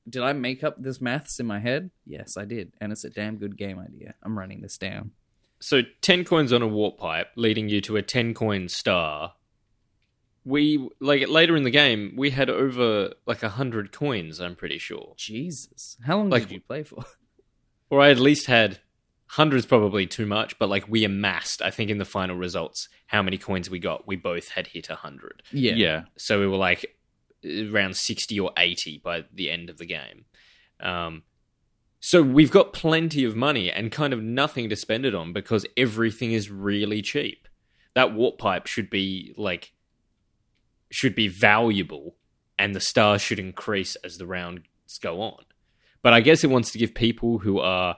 Did 0.08 0.22
I 0.22 0.34
make 0.34 0.62
up 0.62 0.82
this 0.82 1.00
maths 1.00 1.40
in 1.40 1.46
my 1.46 1.60
head? 1.60 1.90
Yes, 2.04 2.36
I 2.36 2.44
did. 2.44 2.72
And 2.78 2.92
it's 2.92 3.04
a 3.04 3.10
damn 3.10 3.36
good 3.36 3.56
game 3.56 3.78
idea. 3.78 4.14
I'm 4.22 4.38
running 4.38 4.60
this 4.60 4.76
down. 4.76 5.12
So 5.60 5.82
10 6.02 6.24
coins 6.24 6.52
on 6.52 6.62
a 6.62 6.66
warp 6.68 6.98
pipe 6.98 7.28
leading 7.36 7.68
you 7.68 7.80
to 7.82 7.96
a 7.96 8.02
10 8.02 8.34
coin 8.34 8.68
star. 8.68 9.34
We 10.44 10.90
like 11.00 11.26
later 11.28 11.56
in 11.56 11.62
the 11.64 11.70
game 11.70 12.14
we 12.16 12.30
had 12.30 12.50
over 12.50 13.14
like 13.26 13.42
a 13.42 13.46
100 13.46 13.92
coins, 13.92 14.40
I'm 14.40 14.56
pretty 14.56 14.78
sure. 14.78 15.14
Jesus. 15.16 15.96
How 16.04 16.18
long 16.18 16.28
Like- 16.30 16.42
did 16.48 16.52
you 16.52 16.60
play 16.60 16.82
for? 16.82 17.04
Or 17.90 18.00
I 18.00 18.10
at 18.10 18.18
least 18.18 18.46
had 18.46 18.80
hundreds 19.26 19.66
probably 19.66 20.06
too 20.06 20.26
much, 20.26 20.58
but 20.58 20.68
like 20.68 20.88
we 20.88 21.04
amassed 21.04 21.62
I 21.62 21.70
think 21.70 21.90
in 21.90 21.98
the 21.98 22.04
final 22.04 22.34
results 22.34 22.88
how 23.06 23.22
many 23.22 23.38
coins 23.38 23.70
we 23.70 23.78
got. 23.78 24.06
We 24.06 24.16
both 24.16 24.48
had 24.48 24.66
hit 24.68 24.88
100. 24.88 25.42
Yeah. 25.52 25.74
Yeah. 25.74 26.02
So 26.16 26.40
we 26.40 26.46
were 26.48 26.56
like 26.56 26.96
around 27.44 27.96
60 27.96 28.40
or 28.40 28.50
80 28.56 29.00
by 29.04 29.24
the 29.32 29.50
end 29.50 29.70
of 29.70 29.78
the 29.78 29.86
game. 29.86 30.24
Um, 30.80 31.22
so 32.06 32.22
we've 32.22 32.50
got 32.50 32.74
plenty 32.74 33.24
of 33.24 33.34
money 33.34 33.70
and 33.70 33.90
kind 33.90 34.12
of 34.12 34.22
nothing 34.22 34.68
to 34.68 34.76
spend 34.76 35.06
it 35.06 35.14
on 35.14 35.32
because 35.32 35.64
everything 35.74 36.32
is 36.32 36.50
really 36.50 37.00
cheap. 37.00 37.48
That 37.94 38.12
warp 38.12 38.36
pipe 38.36 38.66
should 38.66 38.90
be 38.90 39.32
like 39.38 39.72
should 40.92 41.14
be 41.14 41.28
valuable 41.28 42.16
and 42.58 42.74
the 42.74 42.80
stars 42.80 43.22
should 43.22 43.38
increase 43.38 43.96
as 44.04 44.18
the 44.18 44.26
rounds 44.26 44.66
go 45.00 45.22
on. 45.22 45.44
But 46.02 46.12
I 46.12 46.20
guess 46.20 46.44
it 46.44 46.50
wants 46.50 46.72
to 46.72 46.78
give 46.78 46.92
people 46.92 47.38
who 47.38 47.58
are 47.58 47.96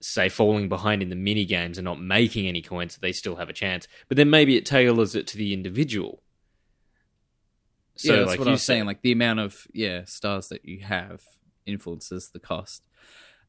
say 0.00 0.30
falling 0.30 0.70
behind 0.70 1.02
in 1.02 1.10
the 1.10 1.14
mini 1.14 1.44
games 1.44 1.76
and 1.76 1.84
not 1.84 2.00
making 2.00 2.46
any 2.46 2.62
coins 2.62 2.94
that 2.94 3.02
they 3.02 3.12
still 3.12 3.36
have 3.36 3.50
a 3.50 3.52
chance. 3.52 3.86
But 4.08 4.16
then 4.16 4.30
maybe 4.30 4.56
it 4.56 4.64
tailors 4.64 5.14
it 5.14 5.26
to 5.26 5.36
the 5.36 5.52
individual. 5.52 6.22
So 7.96 8.14
yeah, 8.14 8.20
that's 8.20 8.30
like 8.30 8.38
what 8.38 8.48
I 8.48 8.52
was 8.52 8.62
said- 8.62 8.72
saying. 8.72 8.86
Like 8.86 9.02
the 9.02 9.12
amount 9.12 9.40
of 9.40 9.66
yeah 9.74 10.04
stars 10.06 10.48
that 10.48 10.64
you 10.64 10.80
have 10.80 11.20
influences 11.66 12.30
the 12.32 12.40
cost. 12.40 12.85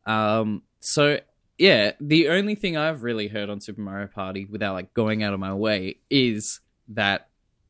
Um. 0.07 0.63
So 0.79 1.19
yeah, 1.57 1.91
the 1.99 2.29
only 2.29 2.55
thing 2.55 2.77
I've 2.77 3.03
really 3.03 3.27
heard 3.27 3.49
on 3.49 3.59
Super 3.61 3.81
Mario 3.81 4.07
Party 4.07 4.45
without 4.45 4.73
like 4.73 4.93
going 4.93 5.21
out 5.23 5.33
of 5.33 5.39
my 5.39 5.53
way 5.53 5.97
is 6.09 6.59
that 6.89 7.29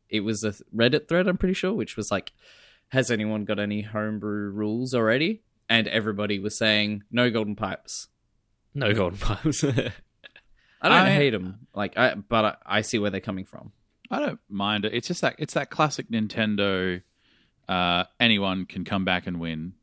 it 0.09 0.21
was 0.21 0.43
a 0.43 0.53
Reddit 0.75 1.07
thread. 1.09 1.27
I'm 1.27 1.37
pretty 1.37 1.53
sure, 1.55 1.73
which 1.73 1.97
was 1.97 2.11
like, 2.11 2.31
"Has 2.89 3.09
anyone 3.11 3.43
got 3.45 3.59
any 3.59 3.81
homebrew 3.81 4.51
rules 4.51 4.93
already?" 4.93 5.41
And 5.69 5.87
everybody 5.87 6.39
was 6.39 6.57
saying 6.57 7.03
no 7.11 7.29
golden 7.29 7.55
pipes. 7.55 8.07
No 8.73 8.93
golden 8.93 9.17
pipes. 9.19 9.63
I 10.81 10.89
don't 10.89 10.91
I- 10.91 11.09
hate 11.11 11.31
them, 11.31 11.67
like 11.73 11.97
I, 11.97 12.13
but 12.15 12.45
I, 12.65 12.77
I 12.77 12.81
see 12.81 12.99
where 12.99 13.09
they're 13.09 13.19
coming 13.19 13.45
from. 13.45 13.71
I 14.11 14.19
don't 14.19 14.39
mind 14.49 14.85
it. 14.85 14.93
It's 14.93 15.07
just 15.07 15.21
that 15.21 15.35
it's 15.39 15.55
that 15.55 15.69
classic 15.69 16.09
Nintendo. 16.09 17.01
Uh, 17.67 18.03
anyone 18.19 18.65
can 18.65 18.85
come 18.85 19.03
back 19.03 19.27
and 19.27 19.39
win, 19.39 19.73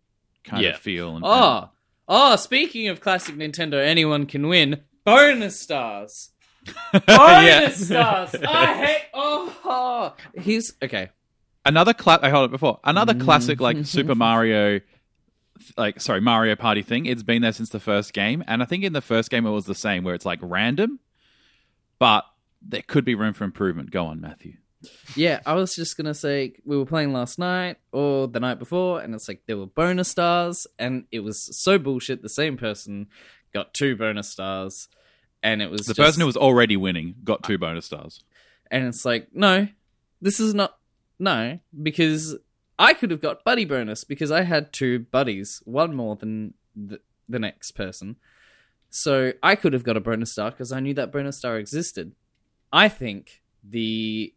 kind 0.45 0.63
Yeah. 0.63 0.71
of 0.71 0.79
feel. 0.79 1.17
And, 1.17 1.25
Oh, 1.27 1.69
oh! 2.09 2.37
Speaking 2.37 2.89
of 2.89 3.01
classic 3.01 3.35
Nintendo, 3.37 3.85
anyone 3.85 4.27
can 4.27 4.49
win 4.49 4.83
bonus 5.05 5.59
stars. 5.61 6.31
Bonus 7.07 7.91
Yeah. 7.91 8.27
stars. 8.27 8.35
I 8.43 8.75
hate. 8.87 9.05
Oh, 9.13 9.55
oh. 9.67 10.41
he's 10.41 10.73
okay. 10.83 11.11
another 11.67 11.93
cla- 11.93 12.21
I 12.23 12.31
heard 12.31 12.45
it 12.47 12.51
before. 12.51 12.81
Another 12.85 13.13
classic 13.15 13.61
like 13.61 13.77
mm. 13.77 13.87
Super 13.87 14.15
Mario, 14.15 14.81
like 15.77 16.01
sorry 16.01 16.23
Mario 16.23 16.57
Party 16.57 16.81
thing. 16.83 17.05
It's 17.05 17.23
been 17.23 17.43
there 17.43 17.53
since 17.53 17.69
the 17.69 17.81
first 17.81 18.15
game, 18.15 18.43
and 18.47 18.63
I 18.63 18.65
think 18.65 18.83
in 18.83 18.95
the 18.95 19.03
first 19.03 19.31
game 19.31 19.45
it 19.47 19.51
was 19.51 19.67
the 19.67 19.75
same, 19.75 20.05
where 20.05 20.15
it's 20.15 20.25
like 20.25 20.39
random, 20.41 21.01
but 21.99 22.25
there 22.63 22.83
could 22.83 23.05
be 23.05 23.15
room 23.15 23.35
for 23.35 23.45
improvement. 23.45 23.91
Go 23.91 24.07
on, 24.07 24.23
Matthew. 24.23 24.55
Yeah, 25.17 25.41
I 25.47 25.55
was 25.55 25.75
just 25.75 25.97
gonna 25.97 26.15
say 26.15 26.55
we 26.65 26.77
were 26.77 26.87
playing 26.87 27.13
last 27.13 27.39
night 27.39 27.77
or 27.93 28.29
the 28.29 28.41
night 28.41 28.59
before, 28.59 29.01
and 29.01 29.15
it's 29.15 29.29
like 29.29 29.43
there 29.47 29.57
were 29.57 29.67
bonus 29.67 30.09
stars, 30.09 30.67
and 30.79 31.05
it 31.13 31.21
was 31.21 31.57
so 31.57 31.79
bullshit. 31.79 32.23
The 32.23 32.29
same 32.29 32.57
person 32.57 33.07
got 33.53 33.75
two 33.75 33.97
bonus 33.97 34.29
stars, 34.31 34.89
and 35.43 35.63
it 35.63 35.71
was 35.71 35.83
The 35.87 35.95
just- 35.95 36.07
person 36.07 36.21
who 36.21 36.27
was 36.27 36.37
already 36.37 36.77
winning 36.77 37.15
got 37.25 37.43
two 37.43 37.59
bonus 37.59 37.87
stars. 37.87 38.23
and 38.71 38.87
it's 38.87 39.05
like 39.05 39.29
no, 39.35 39.69
this 40.21 40.41
is 40.41 40.55
not 40.55 40.79
no 41.19 41.59
because 41.83 42.37
I 42.79 42.93
could 42.95 43.11
have 43.13 43.21
got 43.21 43.45
buddy 43.45 43.65
bonus 43.65 44.03
because 44.05 44.31
I 44.33 44.43
had 44.43 44.73
two 44.73 45.01
buddies, 45.11 45.63
one 45.65 45.95
more 45.95 46.17
than 46.17 46.55
the, 46.75 46.99
the 47.29 47.39
next 47.39 47.73
person. 47.73 48.17
So 48.91 49.33
I 49.43 49.55
could 49.55 49.73
have 49.75 49.85
got 49.85 49.97
a 49.97 50.01
bonus 50.01 50.33
star 50.33 50.51
because 50.51 50.73
I 50.73 50.81
knew 50.81 50.95
that 50.95 51.13
bonus 51.13 51.39
star 51.39 51.57
existed. 51.59 52.13
I 52.73 52.89
think 52.89 53.43
the 53.63 54.35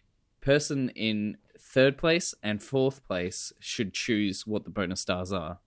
person 0.48 0.90
in 0.96 1.38
third 1.60 1.98
place 1.98 2.34
and 2.42 2.64
fourth 2.64 3.06
place 3.06 3.52
should 3.60 3.94
choose 3.94 4.48
what 4.48 4.64
the 4.64 4.70
bonus 4.70 5.02
stars 5.02 5.32
are. 5.34 5.60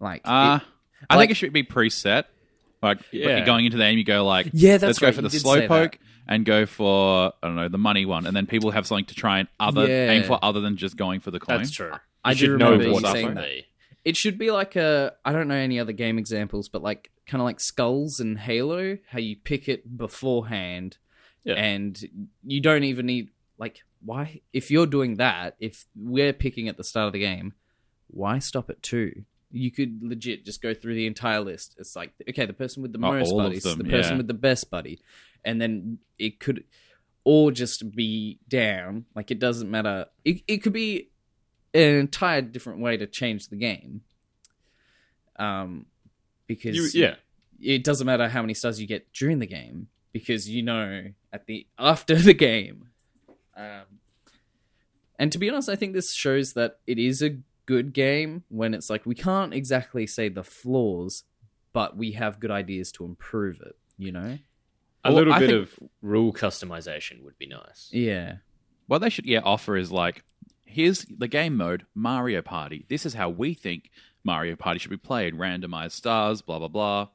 Like, 0.00 0.22
Uh, 0.24 0.60
it- 0.62 0.66
I 1.10 1.16
like- 1.16 1.22
think 1.28 1.30
it 1.32 1.34
should 1.36 1.52
be 1.52 1.62
preset. 1.64 2.24
Like 2.82 2.98
Yeah. 3.12 3.36
you're 3.36 3.46
going 3.46 3.64
into 3.64 3.76
the 3.76 3.84
game, 3.84 3.96
you 3.98 4.04
go 4.04 4.24
like, 4.26 4.50
yeah, 4.52 4.72
that's 4.72 4.82
let's 4.82 4.98
go 4.98 5.12
for 5.12 5.22
the 5.22 5.28
did 5.28 5.40
say 5.40 5.66
slowpoke 5.68 5.94
and 6.26 6.44
go 6.44 6.66
for 6.66 7.32
I 7.42 7.46
don't 7.46 7.54
know 7.56 7.68
the 7.68 7.78
money 7.78 8.04
one, 8.04 8.26
and 8.26 8.34
then 8.36 8.46
people 8.46 8.72
have 8.72 8.86
something 8.86 9.04
to 9.06 9.14
try 9.14 9.38
and 9.38 9.48
other 9.60 9.86
Yeah. 9.86 10.10
aim 10.10 10.24
for 10.24 10.38
other 10.44 10.60
than 10.60 10.76
just 10.76 10.96
going 10.96 11.20
for 11.20 11.30
the 11.30 11.38
coin. 11.38 11.58
That's 11.58 11.70
true. 11.70 11.92
I 12.24 12.30
You 12.32 12.34
do 12.34 12.40
should 12.46 12.58
know 12.58 12.72
remember 12.72 12.92
what 12.94 13.02
you 13.04 13.12
saying 13.12 13.34
that. 13.34 13.48
It 14.04 14.16
should 14.16 14.36
be 14.36 14.50
like 14.50 14.74
a 14.74 15.14
I 15.24 15.32
don't 15.32 15.46
know 15.48 15.54
any 15.54 15.78
other 15.78 15.92
game 15.92 16.18
examples, 16.18 16.68
but 16.68 16.82
like 16.82 17.10
kind 17.26 17.40
of 17.40 17.44
like 17.44 17.60
Skulls 17.60 18.18
and 18.18 18.36
Halo, 18.38 18.98
how 19.10 19.20
you 19.20 19.36
pick 19.36 19.68
it 19.68 19.96
beforehand, 19.96 20.98
Yeah. 21.44 21.54
and 21.54 22.00
you 22.44 22.60
don't 22.60 22.84
even 22.84 23.06
need 23.06 23.30
like 23.58 23.82
why 24.04 24.40
if 24.52 24.70
you're 24.70 24.86
doing 24.86 25.16
that 25.16 25.56
if 25.58 25.86
we're 25.96 26.32
picking 26.32 26.68
at 26.68 26.76
the 26.76 26.84
start 26.84 27.08
of 27.08 27.12
the 27.12 27.18
game, 27.20 27.54
why 28.08 28.38
stop 28.38 28.70
at 28.70 28.82
two? 28.82 29.24
You 29.50 29.70
could 29.70 30.00
legit 30.02 30.44
just 30.44 30.62
go 30.62 30.72
through 30.72 30.94
the 30.94 31.06
entire 31.06 31.40
list. 31.40 31.74
It's 31.78 31.94
like 31.96 32.12
okay, 32.28 32.46
the 32.46 32.52
person 32.52 32.82
with 32.82 32.92
the 32.92 32.98
Oh, 32.98 33.12
most 33.12 33.36
buddies, 33.36 33.64
them, 33.64 33.78
the 33.78 33.84
person 33.84 34.12
yeah. 34.12 34.16
with 34.18 34.28
the 34.28 34.34
best 34.34 34.70
buddy, 34.70 35.00
and 35.44 35.60
then 35.60 35.98
it 36.18 36.40
could 36.40 36.64
or 37.24 37.52
just 37.52 37.94
be 37.94 38.38
down. 38.48 39.04
Like 39.14 39.30
it 39.30 39.38
doesn't 39.38 39.70
matter. 39.70 40.06
It 40.24 40.42
it 40.48 40.58
could 40.58 40.72
be 40.72 41.10
an 41.74 41.96
entire 41.96 42.40
different 42.42 42.80
way 42.80 42.96
to 42.96 43.06
change 43.06 43.48
the 43.48 43.56
game. 43.56 44.02
Um, 45.36 45.86
because 46.46 46.76
You, 46.94 47.00
yeah. 47.02 47.14
it 47.60 47.84
doesn't 47.84 48.06
matter 48.06 48.28
how 48.28 48.42
many 48.42 48.54
stars 48.54 48.80
you 48.80 48.86
get 48.86 49.12
during 49.12 49.38
the 49.38 49.46
game 49.46 49.88
because 50.12 50.48
you 50.48 50.62
know 50.62 51.06
at 51.32 51.46
the 51.46 51.66
after 51.78 52.14
the 52.14 52.34
game. 52.34 52.88
Um, 53.56 54.00
and 55.18 55.30
to 55.32 55.38
be 55.38 55.48
honest, 55.50 55.68
I 55.68 55.76
think 55.76 55.92
this 55.94 56.12
shows 56.12 56.54
that 56.54 56.78
it 56.86 56.98
is 56.98 57.22
a 57.22 57.38
good 57.66 57.92
game 57.92 58.42
when 58.48 58.74
it's 58.74 58.90
like 58.90 59.06
we 59.06 59.14
can't 59.14 59.54
exactly 59.54 60.06
say 60.06 60.28
the 60.28 60.42
flaws, 60.44 61.24
but 61.72 61.96
we 61.96 62.12
have 62.12 62.40
good 62.40 62.50
ideas 62.50 62.90
to 62.92 63.04
improve 63.04 63.60
it. 63.60 63.76
You 63.98 64.12
know? 64.12 64.38
A 65.04 65.08
Well, 65.10 65.14
little 65.14 65.32
I 65.32 65.38
bit 65.40 65.50
think- 65.50 65.62
of 65.62 65.78
rule 66.00 66.32
customization 66.32 67.22
would 67.22 67.38
be 67.38 67.46
nice. 67.46 67.88
Yeah. 67.92 68.36
What 68.86 68.98
they 68.98 69.10
should 69.10 69.26
yeah 69.26 69.40
offer 69.44 69.76
is 69.76 69.92
like, 69.92 70.24
here's 70.64 71.04
the 71.06 71.28
game 71.28 71.56
mode 71.56 71.86
Mario 71.94 72.42
Party. 72.42 72.84
This 72.88 73.06
is 73.06 73.14
how 73.14 73.28
we 73.30 73.54
think 73.54 73.90
Mario 74.24 74.56
Party 74.56 74.78
should 74.80 74.90
be 74.90 74.96
played. 74.96 75.34
Randomized 75.34 75.92
stars, 75.92 76.42
blah 76.42 76.58
blah 76.58 76.68
blah. 76.68 77.08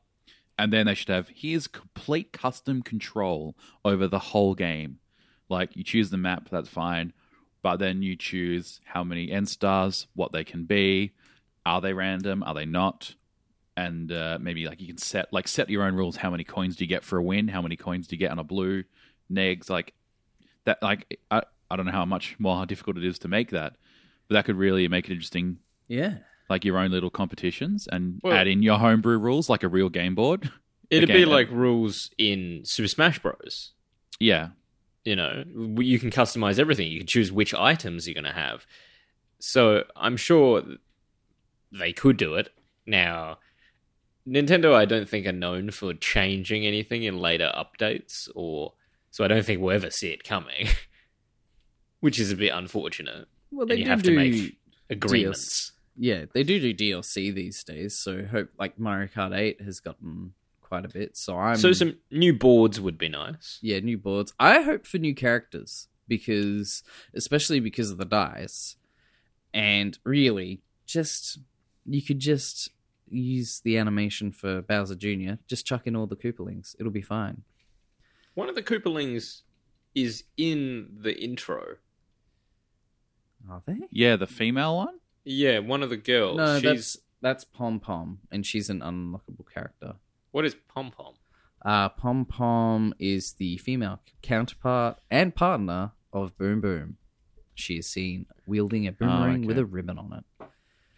And 0.60 0.74
then 0.74 0.88
they 0.88 0.96
should 0.96 1.10
have 1.10 1.30
here's 1.30 1.68
complete 1.68 2.34
custom 2.34 2.82
control 2.82 3.56
over 3.86 4.08
the 4.08 4.20
whole 4.20 4.56
game. 4.56 5.00
Like 5.50 5.76
you 5.76 5.84
choose 5.84 6.10
the 6.10 6.18
map, 6.18 6.50
that's 6.50 6.70
fine, 6.70 7.14
but 7.62 7.78
then 7.78 8.02
you 8.02 8.16
choose 8.16 8.82
how 8.86 9.04
many 9.04 9.32
end 9.32 9.50
stars, 9.50 10.08
what 10.14 10.32
they 10.32 10.44
can 10.44 10.66
be, 10.66 11.14
are 11.66 11.82
they 11.82 11.94
random, 11.94 12.44
are 12.44 12.54
they 12.54 12.66
not, 12.66 13.16
and 13.76 14.12
uh, 14.12 14.40
maybe 14.42 14.66
like 14.68 14.82
you 14.82 14.88
can 14.88 14.98
set 14.98 15.32
like 15.32 15.48
set 15.48 15.70
your 15.70 15.84
own 15.84 15.96
rules. 15.96 16.18
How 16.18 16.32
many 16.32 16.44
coins 16.44 16.76
do 16.76 16.84
you 16.84 16.90
get 16.90 17.04
for 17.04 17.18
a 17.18 17.24
win? 17.24 17.48
How 17.48 17.62
many 17.62 17.76
coins 17.76 18.08
do 18.08 18.16
you 18.16 18.20
get 18.20 18.32
on 18.32 18.40
a 18.40 18.44
blue? 18.44 18.84
Negs 19.32 19.70
like 19.70 19.94
that. 20.66 20.82
Like 20.82 21.20
I 21.30 21.44
I 21.70 21.76
don't 21.76 21.86
know 21.86 21.92
how 21.92 22.06
much 22.06 22.36
more 22.40 22.66
difficult 22.66 22.98
it 22.98 23.06
is 23.06 23.20
to 23.20 23.28
make 23.28 23.52
that, 23.52 23.76
but 24.28 24.34
that 24.34 24.46
could 24.46 24.58
really 24.58 24.88
make 24.88 25.06
it 25.10 25.12
interesting. 25.12 25.60
Yeah. 25.88 26.16
Like 26.50 26.64
your 26.64 26.78
own 26.78 26.92
little 26.92 27.10
competitions 27.10 27.88
and 27.92 28.20
Well- 28.24 28.34
add 28.34 28.48
in 28.48 28.62
your 28.64 28.78
homebrew 28.80 29.18
rules 29.18 29.50
like 29.50 29.64
a 29.64 29.68
real 29.68 29.90
game 29.90 30.16
board. 30.16 30.52
It'd 30.90 31.10
Again, 31.10 31.18
be 31.22 31.26
like 31.26 31.52
rules 31.52 32.10
in 32.18 32.62
Super 32.64 32.88
Smash 32.88 33.20
Bros. 33.20 33.74
Yeah, 34.22 34.50
You 35.04 35.16
know, 35.18 35.44
you 35.80 36.00
can 36.00 36.10
customize 36.12 36.58
everything. 36.60 36.90
You 36.90 37.00
can 37.00 37.08
choose 37.08 37.32
which 37.32 37.54
items 37.54 38.08
you're 38.08 38.14
going 38.14 38.24
to 38.24 38.32
have. 38.32 38.66
So 39.40 39.84
I'm 39.98 40.16
sure 40.18 40.64
they 41.72 41.92
could 41.94 42.16
do 42.18 42.36
it. 42.36 42.50
Now, 42.86 43.40
Nintendo, 44.26 44.74
I 44.74 44.86
don't 44.86 45.08
think 45.10 45.28
are 45.28 45.32
known 45.34 45.72
for 45.72 45.94
changing 45.94 46.66
anything 46.66 47.04
in 47.04 47.18
later 47.20 47.52
updates, 47.56 48.30
or 48.34 48.74
so 49.12 49.24
I 49.24 49.28
don't 49.28 49.46
think 49.46 49.62
we'll 49.62 49.76
ever 49.76 49.92
see 49.92 50.10
it 50.12 50.24
coming, 50.24 50.68
which 52.00 52.20
is 52.20 52.32
a 52.32 52.36
bit 52.36 52.54
unfortunate. 52.54 53.28
Well, 53.52 53.64
And 53.64 53.72
they 53.72 53.76
you 53.78 53.84
do 53.86 53.90
have 53.90 54.04
to 54.04 54.10
do 54.12 54.16
make 54.16 54.58
Agreements. 54.90 55.74
Yeah, 55.98 56.26
they 56.34 56.44
do 56.44 56.60
do 56.60 56.74
DLC 56.74 57.34
these 57.34 57.64
days, 57.64 57.98
so 57.98 58.24
hope 58.26 58.50
like 58.60 58.78
Mario 58.80 59.08
Kart 59.08 59.36
8 59.36 59.62
has 59.62 59.80
gotten 59.80 60.34
quite 60.62 60.86
a 60.86 60.90
bit. 60.90 61.18
So 61.18 61.38
I'm 61.38 61.56
So 61.58 61.72
some 61.74 61.98
new 62.12 62.34
boards 62.34 62.80
would 62.80 62.98
be 62.98 63.10
nice. 63.10 63.58
yeah, 63.62 63.80
new 63.80 63.98
boards. 63.98 64.34
I 64.40 64.62
hope 64.62 64.86
for 64.86 64.98
new 65.00 65.16
characters 65.16 65.88
because 66.08 66.84
especially 67.14 67.60
because 67.60 67.90
of 67.92 67.98
the 67.98 68.06
dice. 68.06 68.76
And 69.54 69.98
really, 70.04 70.62
just 70.86 71.40
you 71.86 72.02
could 72.04 72.20
just 72.20 72.70
use 73.10 73.62
the 73.64 73.78
animation 73.78 74.32
for 74.32 74.62
Bowser 74.62 74.96
Jr. 74.96 75.36
Just 75.48 75.66
chuck 75.66 75.88
in 75.88 75.96
all 75.96 76.06
the 76.06 76.16
Koopalings. 76.18 76.76
It'll 76.80 76.92
be 76.92 77.02
fine. 77.02 77.44
One 78.36 78.50
of 78.50 78.56
the 78.56 78.62
Koopalings 78.62 79.42
is 79.96 80.26
in 80.38 80.90
the 81.02 81.18
intro. 81.18 81.78
Are 83.50 83.64
they? 83.66 83.78
yeah. 83.90 84.16
The 84.16 84.28
female 84.28 84.76
one. 84.78 85.00
Yeah, 85.30 85.60
one 85.60 85.84
of 85.84 85.90
the 85.90 85.98
girls. 85.98 86.38
no, 86.38 86.56
She's 86.56 86.64
that's 86.64 86.98
that's 87.22 87.44
Pom 87.44 87.80
Pom, 87.82 88.20
and 88.32 88.46
she's 88.46 88.70
an 88.70 88.80
unlockable 88.80 89.46
character. 89.54 89.96
what 90.32 90.46
is 90.46 90.56
Pom 90.74 90.92
Pom? 90.92 91.16
Uh, 91.66 91.90
Pom 91.90 92.24
Pom 92.26 92.94
is 93.00 93.34
the 93.34 93.58
female 93.58 94.00
counterpart 94.22 95.00
and 95.12 95.36
partner 95.36 95.92
of 96.14 96.38
Boom 96.38 96.62
Boom. 96.62 96.98
She 97.56 97.80
is 97.80 97.90
seen 97.92 98.28
wielding 98.46 98.88
a 98.88 98.92
boomerang 98.92 99.40
okay. 99.40 99.48
with 99.48 99.58
a 99.58 99.66
ribbon 99.66 99.98
on 100.00 100.14
it. 100.40 100.48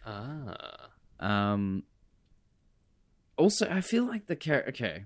Ah, 0.05 0.89
Um. 1.19 1.83
Also, 3.37 3.67
I 3.69 3.79
feel 3.81 4.05
like 4.05 4.27
the 4.27 4.35
char- 4.35 4.65
okay, 4.67 5.05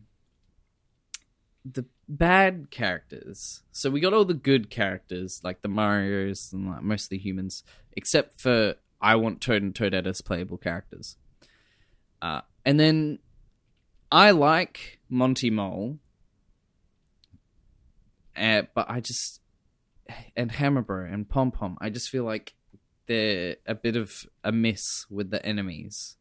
the 1.63 1.85
bad 2.09 2.71
characters. 2.71 3.61
So 3.71 3.89
we 3.91 3.99
got 4.01 4.13
all 4.13 4.25
the 4.25 4.33
good 4.33 4.69
characters, 4.69 5.39
like 5.43 5.61
the 5.61 5.67
Mario's 5.69 6.49
and 6.51 6.67
like 6.69 6.81
most 6.81 7.05
of 7.05 7.09
the 7.11 7.17
humans, 7.19 7.63
except 7.93 8.41
for 8.41 8.75
I 9.03 9.15
want 9.17 9.41
Toad 9.41 9.61
and 9.61 9.75
Toadette 9.75 10.07
as 10.07 10.21
playable 10.21 10.57
characters. 10.57 11.17
Uh, 12.21 12.39
and 12.65 12.79
then 12.79 13.19
I 14.09 14.31
like 14.31 14.99
Monty 15.09 15.49
Mole, 15.49 15.99
uh, 18.37 18.63
but 18.73 18.89
I 18.89 19.01
just 19.01 19.41
and 20.37 20.51
Hammerbro 20.51 21.13
and 21.13 21.27
Pom 21.27 21.51
Pom. 21.51 21.77
I 21.81 21.89
just 21.89 22.09
feel 22.09 22.23
like 22.23 22.53
they're 23.07 23.57
a 23.67 23.75
bit 23.75 23.97
of 23.97 24.25
a 24.43 24.53
miss 24.53 25.05
with 25.09 25.31
the 25.31 25.45
enemies. 25.45 26.15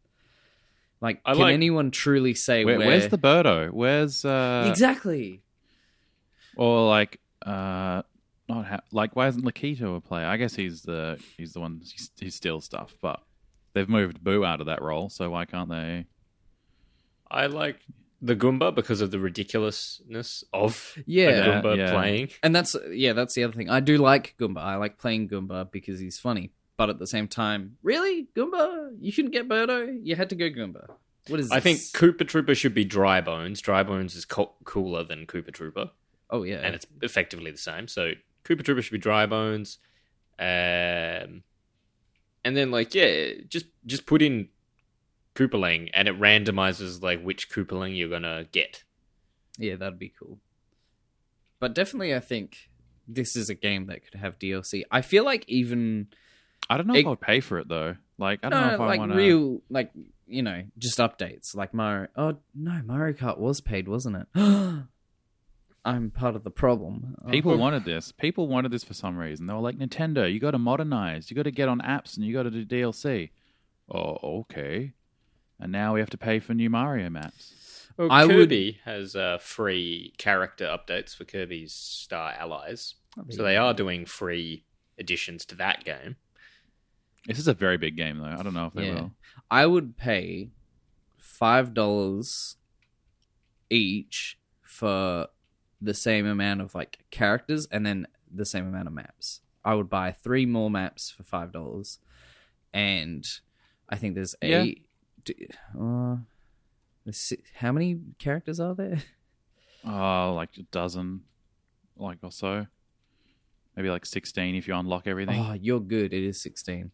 Like, 1.01 1.21
I 1.25 1.33
can 1.33 1.43
like- 1.43 1.55
anyone 1.55 1.93
truly 1.93 2.35
say 2.35 2.65
Where, 2.65 2.79
where? 2.79 2.89
Where's 2.89 3.09
the 3.09 3.19
Birdo? 3.19 3.71
Where's 3.71 4.25
uh 4.25 4.67
exactly? 4.69 5.43
or 6.57 6.89
like 6.89 7.21
uh 7.47 8.03
not 8.55 8.67
ha- 8.67 8.81
like 8.93 9.15
why 9.17 9.29
isn't 9.29 9.45
Lakito 9.45 9.97
a 9.97 10.01
player? 10.01 10.27
I 10.27 10.37
guess 10.37 10.55
he's 10.55 10.83
the 10.83 11.19
he's 11.37 11.53
the 11.53 11.61
one 11.61 11.81
he, 11.85 12.25
he 12.25 12.31
steals 12.31 12.65
stuff, 12.65 12.95
but 13.01 13.21
they've 13.75 13.89
moved 13.89 14.23
Boo 14.23 14.45
out 14.45 14.61
of 14.61 14.67
that 14.67 14.83
role, 14.83 15.09
so 15.09 15.31
why 15.31 15.45
can't 15.45 15.69
they? 15.71 16.07
I 17.31 17.47
like 17.47 17.81
the 18.21 18.37
Goomba 18.37 18.75
because 18.75 19.01
of 19.01 19.11
the 19.11 19.19
ridiculousness 19.19 20.45
of 20.53 20.97
Yeah. 21.07 21.31
the 21.33 21.43
Goomba 21.51 21.77
Yeah. 21.77 21.93
playing. 21.93 22.29
And 22.43 22.55
that's 22.55 22.77
yeah, 22.91 23.13
that's 23.15 23.35
the 23.35 23.45
other 23.45 23.53
thing. 23.55 23.71
I 23.71 23.81
do 23.81 23.99
like 23.99 24.35
Goomba. 24.39 24.59
I 24.59 24.77
like 24.77 24.99
playing 24.99 25.29
Goomba 25.29 25.71
because 25.71 25.99
he's 26.01 26.19
funny. 26.19 26.53
But 26.77 26.89
at 26.91 26.99
the 26.99 27.07
same 27.07 27.29
time, 27.29 27.77
really, 27.83 28.29
Goomba? 28.35 28.97
You 28.99 29.13
shouldn't 29.13 29.35
get 29.35 29.49
Birdo. 29.49 29.99
You 30.03 30.17
had 30.17 30.31
to 30.31 30.35
go 30.37 30.47
Goomba. 30.51 30.87
What 31.29 31.39
is? 31.39 31.51
I 31.53 31.61
think 31.61 31.79
this? 31.79 31.93
Koopa 31.93 32.23
Troopa 32.25 32.57
should 32.57 32.75
be 32.75 32.85
Dry 32.85 33.21
Bones. 33.21 33.61
Dry 33.61 33.83
Bones 33.83 34.17
is 34.17 34.25
co- 34.25 34.55
cooler 34.65 35.05
than 35.05 35.27
Koopa 35.27 35.51
Troopa, 35.53 35.91
Oh 36.31 36.43
yeah, 36.43 36.57
and 36.57 36.75
it's 36.75 36.87
effectively 37.03 37.51
the 37.51 37.59
same. 37.59 37.87
So 37.89 38.13
Koopa 38.45 38.63
Troopa 38.63 38.83
should 38.83 38.93
be 38.93 38.99
Dry 38.99 39.27
Bones, 39.27 39.79
um, 40.39 41.43
and 42.45 42.57
then 42.57 42.71
like 42.71 42.95
yeah, 42.95 43.35
just 43.49 43.67
just 43.87 44.07
put 44.07 44.23
in 44.23 44.49
Koopaling, 45.35 45.91
and 45.95 46.09
it 46.09 46.19
randomizes 46.19 47.03
like 47.03 47.23
which 47.23 47.51
Koopaling 47.51 47.97
you're 47.97 48.09
gonna 48.09 48.47
get. 48.53 48.85
yeah, 49.59 49.77
that'd 49.77 49.99
be 49.99 50.13
cool. 50.19 50.39
But 51.61 51.75
definitely, 51.75 52.15
I 52.15 52.21
think 52.21 52.69
this 53.07 53.37
is 53.37 53.49
a 53.49 53.55
game 53.55 53.87
that 53.87 54.05
could 54.05 54.19
have 54.19 54.39
DLC. 54.39 54.83
I 54.91 55.01
feel 55.03 55.25
like 55.25 55.45
even 55.49 56.09
I 56.69 56.77
don't 56.77 56.87
know 56.87 56.95
It- 56.95 57.01
if 57.01 57.07
I 57.07 57.11
would 57.11 57.21
pay 57.21 57.41
for 57.41 57.59
it 57.59 57.69
though. 57.69 57.97
Like 58.19 58.41
I 58.43 58.49
don't 58.49 58.61
no, 58.61 58.67
know 58.69 58.75
if 58.75 58.81
I 58.81 58.87
like 58.87 58.99
want 59.01 59.15
real, 59.15 59.63
like 59.71 59.91
you 60.27 60.43
know, 60.43 60.63
just 60.79 60.99
updates 60.99 61.55
like 61.57 61.73
Mario. 61.75 62.09
Oh 62.17 62.39
no, 62.55 62.81
Mario 62.85 63.15
Kart 63.15 63.39
was 63.39 63.61
paid, 63.61 63.89
wasn't 63.89 64.17
it? 64.17 64.27
I'm 65.85 66.11
part 66.11 66.37
of 66.37 66.45
the 66.45 66.51
problem. 66.51 67.17
Uh, 67.27 67.31
People 67.31 67.57
wanted 67.59 67.85
this. 67.85 68.13
People 68.13 68.47
wanted 68.47 68.71
this 68.71 68.85
for 68.85 68.95
some 68.95 69.17
reason. 69.17 69.47
They 69.47 69.53
were 69.55 69.61
like, 69.61 69.77
Nintendo, 69.79 70.33
you 70.33 70.39
got 70.39 70.53
to 70.53 70.59
modernize. 70.59 71.31
You 71.31 71.35
got 71.35 71.43
to 71.43 71.51
get 71.51 71.69
on 71.69 71.81
apps 71.81 72.17
and 72.17 72.25
you 72.25 72.33
got 72.33 72.45
to 72.45 72.51
do 72.51 72.65
DLC. 72.65 73.31
Oh, 73.93 74.17
okay. 74.43 74.93
And 75.59 75.73
now 75.73 75.95
we 75.95 76.01
have 76.01 76.11
to 76.11 76.19
pay 76.19 76.39
for 76.39 76.55
new 76.55 76.71
Mario 76.71 77.11
maps. 77.11 77.89
Well, 77.97 78.11
I 78.13 78.25
would- 78.25 78.37
Kirby 78.37 78.79
has 78.85 79.17
uh, 79.17 79.39
free 79.41 80.15
character 80.19 80.65
updates 80.67 81.17
for 81.17 81.25
Kirby's 81.25 81.73
Star 81.75 82.33
Allies, 82.39 82.95
so 83.29 83.43
they 83.43 83.57
are 83.57 83.75
doing 83.75 84.07
free 84.07 84.65
additions 84.99 85.45
to 85.47 85.55
that 85.57 85.85
game. 85.85 86.17
This 87.27 87.39
is 87.39 87.49
a 87.49 87.55
very 87.55 87.77
big 87.77 87.97
game, 87.97 88.19
though. 88.19 88.25
I 88.39 88.43
don't 88.43 88.55
know 88.55 88.67
if 88.67 88.73
they 88.73 88.87
Yeah. 88.87 88.95
will. 88.95 89.13
I 89.51 89.67
would 89.67 89.97
pay 89.99 90.51
five 91.19 91.75
dollars 91.75 92.57
each 93.71 94.39
for 94.63 95.29
the 95.85 95.95
same 95.95 96.27
amount 96.27 96.61
of 96.61 96.75
like 96.75 97.01
characters 97.11 97.67
and 97.73 97.85
then 97.85 98.07
the 98.33 98.45
same 98.45 98.67
amount 98.67 98.87
of 98.89 98.95
maps. 98.95 99.41
I 99.65 99.75
would 99.75 99.91
buy 99.91 100.13
three 100.13 100.47
more 100.47 100.71
maps 100.71 101.11
for 101.11 101.23
five 101.25 101.53
dollars, 101.53 101.99
and 102.73 103.27
I 103.89 103.97
think 103.97 104.15
there's 104.15 104.35
Yeah. 104.43 104.63
eight. 104.63 104.87
Uh, 105.79 106.17
how 107.55 107.73
many 107.73 107.99
characters 108.19 108.61
are 108.61 108.75
there? 108.75 109.03
Oh, 109.85 110.33
like 110.37 110.57
a 110.59 110.63
dozen, 110.63 111.23
like 111.97 112.19
or 112.23 112.31
so. 112.33 112.67
Maybe 113.77 113.89
like 113.91 114.05
16 114.05 114.55
if 114.55 114.69
you 114.69 114.75
unlock 114.75 115.07
everything. 115.07 115.41
Oh, 115.41 115.55
you're 115.55 115.81
good. 115.81 116.13
It 116.13 116.23
is 116.25 116.41
sixteen. 116.41 116.91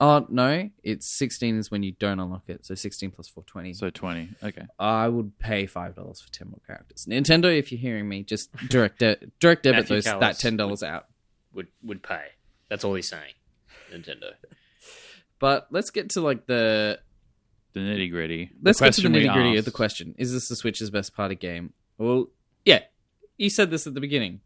Oh 0.00 0.26
no, 0.28 0.70
it's 0.84 1.06
sixteen 1.08 1.58
is 1.58 1.70
when 1.70 1.82
you 1.82 1.92
don't 1.92 2.20
unlock 2.20 2.44
it. 2.48 2.64
So 2.64 2.74
sixteen 2.76 3.10
plus 3.10 3.26
four, 3.28 3.42
twenty. 3.44 3.72
So 3.74 3.90
20. 3.90 4.28
Okay. 4.44 4.62
I 4.78 5.08
would 5.08 5.38
pay 5.40 5.66
five 5.66 5.96
dollars 5.96 6.20
for 6.20 6.30
ten 6.30 6.48
more 6.48 6.60
characters. 6.66 7.06
Nintendo, 7.08 7.56
if 7.58 7.72
you're 7.72 7.80
hearing 7.80 8.08
me, 8.08 8.22
just 8.22 8.54
direct 8.68 9.00
de- 9.00 9.16
direct 9.40 9.64
debit 9.64 9.80
Matthew 9.80 9.96
those 9.96 10.04
Callis. 10.04 10.20
that 10.20 10.38
ten 10.40 10.56
dollars 10.56 10.82
out. 10.84 11.06
Would 11.54 11.66
would 11.82 12.02
pay. 12.02 12.22
That's 12.68 12.84
all 12.84 12.94
he's 12.94 13.08
saying. 13.08 13.32
Nintendo. 13.92 14.32
But 15.40 15.66
let's 15.70 15.90
get 15.90 16.10
to 16.10 16.20
like 16.20 16.46
the 16.46 17.00
The 17.72 17.80
nitty 17.80 18.10
gritty. 18.10 18.50
let's 18.62 18.80
get 18.80 18.92
to 18.94 19.00
the 19.02 19.08
nitty 19.08 19.32
gritty 19.32 19.56
of 19.56 19.64
the 19.64 19.70
question. 19.70 20.08
question. 20.12 20.14
Is 20.22 20.32
this 20.32 20.48
the 20.48 20.56
Switch's 20.56 20.90
best 20.90 21.14
party 21.14 21.34
game? 21.34 21.72
Well, 21.96 22.28
yeah, 22.64 22.80
you 23.36 23.50
said 23.50 23.70
this 23.70 23.86
at 23.86 23.94
the 23.94 24.00
beginning. 24.00 24.40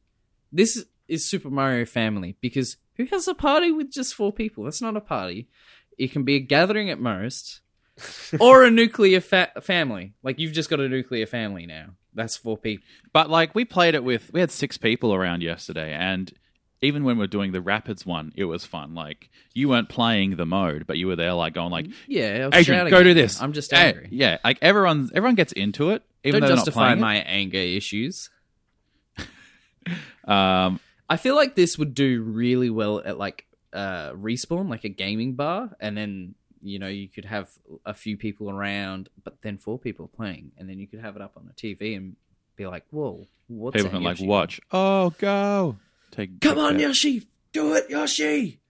This 0.50 0.84
is 1.08 1.24
Super 1.28 1.50
Mario 1.50 1.84
Family 1.84 2.36
because 2.40 2.76
who 2.96 3.05
has 3.07 3.26
a 3.28 3.35
party 3.35 3.70
with 3.70 3.90
just 3.90 4.14
four 4.14 4.33
people? 4.33 4.64
That's 4.64 4.83
not 4.83 4.96
a 4.96 5.00
party. 5.00 5.48
It 5.98 6.12
can 6.12 6.24
be 6.24 6.37
a 6.37 6.40
gathering 6.40 6.90
at 6.90 6.98
most, 7.00 7.61
or 8.40 8.64
a 8.64 8.70
nuclear 8.70 9.20
fa- 9.20 9.52
family. 9.62 10.14
Like 10.22 10.38
you've 10.38 10.52
just 10.52 10.70
got 10.70 10.81
a 10.81 10.88
nuclear 10.88 11.26
family 11.26 11.66
now. 11.66 11.90
That's 12.14 12.37
four 12.37 12.57
people. 12.59 12.85
But 13.12 13.31
like 13.31 13.55
we 13.55 13.64
played 13.64 13.94
it 13.94 14.05
with, 14.05 14.31
we 14.33 14.40
had 14.40 14.50
six 14.50 14.76
people 14.78 15.14
around 15.14 15.42
yesterday, 15.42 15.92
and 15.92 16.33
even 16.85 17.05
when 17.05 17.16
we 17.16 17.24
are 17.24 17.28
doing 17.28 17.52
the 17.52 17.61
Rapids 17.61 18.05
one, 18.05 18.33
it 18.35 18.44
was 18.44 18.64
fun. 18.66 18.94
Like 18.94 19.31
you 19.55 19.68
weren't 19.68 19.88
playing 19.88 20.37
the 20.37 20.44
mode, 20.46 20.87
but 20.87 20.98
you 20.98 21.07
were 21.07 21.16
there, 21.16 21.33
like 21.33 21.55
going 21.55 21.70
like, 21.70 21.87
Yeah, 22.09 22.50
Adrian, 22.52 22.90
go 22.90 23.02
do 23.02 23.14
this. 23.14 23.40
I'm 23.40 23.52
just 23.52 23.70
Hey, 23.70 23.88
angry. 23.90 24.09
yeah, 24.11 24.38
like 24.44 24.59
everyone, 24.61 25.09
everyone 25.14 25.37
gets 25.37 25.52
into 25.52 25.90
it. 25.90 26.02
Even 26.24 26.40
Don't 26.40 26.50
justify 26.50 26.94
my 26.96 27.16
anger 27.16 27.59
issues. 27.59 28.31
Um, 30.24 30.78
I 31.12 31.16
feel 31.16 31.35
like 31.37 31.55
this 31.55 31.79
would 31.79 31.94
do 31.94 32.22
really 32.22 32.70
well 32.70 33.01
at 33.05 33.18
like 33.18 33.46
uh 33.72 34.11
respawn, 34.12 34.68
like 34.68 34.85
a 34.85 34.88
gaming 34.88 35.35
bar, 35.35 35.70
and 35.81 35.96
then 35.96 36.35
you 36.62 36.79
know 36.79 36.88
you 36.88 37.09
could 37.09 37.25
have 37.27 37.51
a 37.87 37.94
few 37.94 38.16
people 38.16 38.51
around, 38.51 39.09
but 39.25 39.40
then 39.42 39.59
four 39.59 39.79
people 39.79 40.09
playing, 40.09 40.53
and 40.59 40.68
then 40.68 40.79
you 40.79 40.87
could 40.87 41.01
have 41.01 41.16
it 41.16 41.22
up 41.22 41.33
on 41.37 41.46
the 41.46 41.55
TV 41.55 41.96
and 41.96 42.16
be 42.57 42.66
like, 42.66 42.85
"Whoa, 42.90 43.27
what's 43.48 43.77
people 43.77 43.90
that, 43.90 43.96
can 43.96 44.03
like 44.05 44.18
Yoshi?" 44.18 44.27
watch. 44.29 44.61
Oh, 44.70 45.11
go! 45.18 45.77
Take 46.11 46.40
Come 46.40 46.59
on, 46.59 46.75
that. 46.77 46.83
Yoshi, 46.83 47.27
do 47.53 47.75
it, 47.75 47.88
Yoshi. 47.90 48.61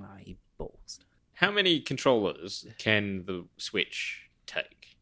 Ah, 0.00 0.16
he 0.18 0.36
balls. 0.58 1.00
How 1.34 1.50
many 1.50 1.80
controllers 1.80 2.66
can 2.78 3.24
the 3.26 3.46
Switch 3.58 4.28
take? 4.46 4.96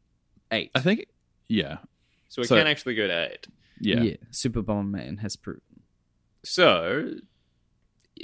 Eight. 0.52 0.70
I 0.74 0.80
think, 0.80 1.06
yeah, 1.48 1.78
So 2.28 2.42
it 2.42 2.48
So- 2.48 2.56
can 2.56 2.66
actually 2.66 2.94
go 2.94 3.06
to 3.08 3.32
eight. 3.32 3.46
yeah. 3.80 4.02
yeah. 4.02 4.16
Super 4.30 4.62
Bomberman 4.62 5.18
has 5.20 5.34
proven. 5.36 5.62
So 6.46 7.14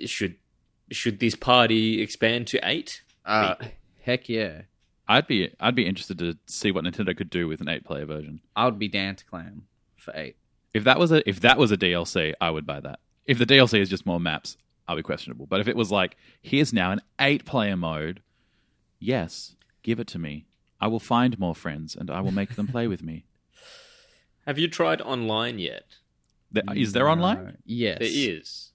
should 0.07 0.37
should 0.93 1.19
this 1.19 1.35
party 1.35 2.01
expand 2.01 2.47
to 2.49 2.61
eight? 2.63 3.03
Uh, 3.25 3.57
heck 4.03 4.29
yeah. 4.29 4.63
I'd 5.09 5.27
be, 5.27 5.53
I'd 5.59 5.75
be 5.75 5.87
interested 5.87 6.19
to 6.19 6.39
see 6.47 6.71
what 6.71 6.85
Nintendo 6.85 7.17
could 7.17 7.31
do 7.31 7.49
with 7.49 7.61
an 7.61 7.69
eight-player 7.69 8.07
version. 8.07 8.41
I 8.55 8.67
would 8.67 8.79
be 8.79 8.89
down 8.89 9.17
to 9.17 9.25
clam 9.25 9.67
for 9.97 10.13
eight. 10.15 10.37
If 10.73 10.85
that 10.85 10.99
was 10.99 11.11
a, 11.11 11.29
if 11.29 11.41
that 11.41 11.59
was 11.59 11.73
a 11.73 11.77
DLC, 11.77 12.33
I 12.41 12.51
would 12.51 12.65
buy 12.65 12.81
that. 12.81 13.01
If 13.27 13.39
the 13.39 13.45
DLC 13.45 13.81
is 13.81 13.91
just 13.91 14.07
more 14.07 14.21
maps, 14.21 14.57
I'll 14.87 14.97
be 14.97 15.03
questionable. 15.03 15.47
But 15.47 15.61
if 15.61 15.69
it 15.69 15.77
was 15.77 15.91
like, 15.91 16.17
here's 16.41 16.73
now 16.73 16.93
an 16.93 17.01
eight-player 17.21 17.77
mode, 17.77 18.23
yes, 19.01 19.57
give 19.83 19.99
it 19.99 20.07
to 20.09 20.19
me. 20.19 20.47
I 20.81 20.87
will 20.87 21.01
find 21.01 21.39
more 21.39 21.55
friends 21.55 21.97
and 21.97 22.11
I 22.11 22.21
will 22.21 22.33
make 22.33 22.55
them 22.55 22.69
play 22.69 22.87
with 22.87 23.03
me. 23.03 23.25
Have 24.47 24.59
you 24.59 24.69
tried 24.69 25.01
online 25.01 25.59
yet? 25.59 25.97
Th- 26.55 26.67
Is 26.77 26.93
there 26.93 27.09
online? 27.09 27.45
No. 27.45 27.53
Yes. 27.65 27.99
There 28.01 28.09
is. 28.11 28.71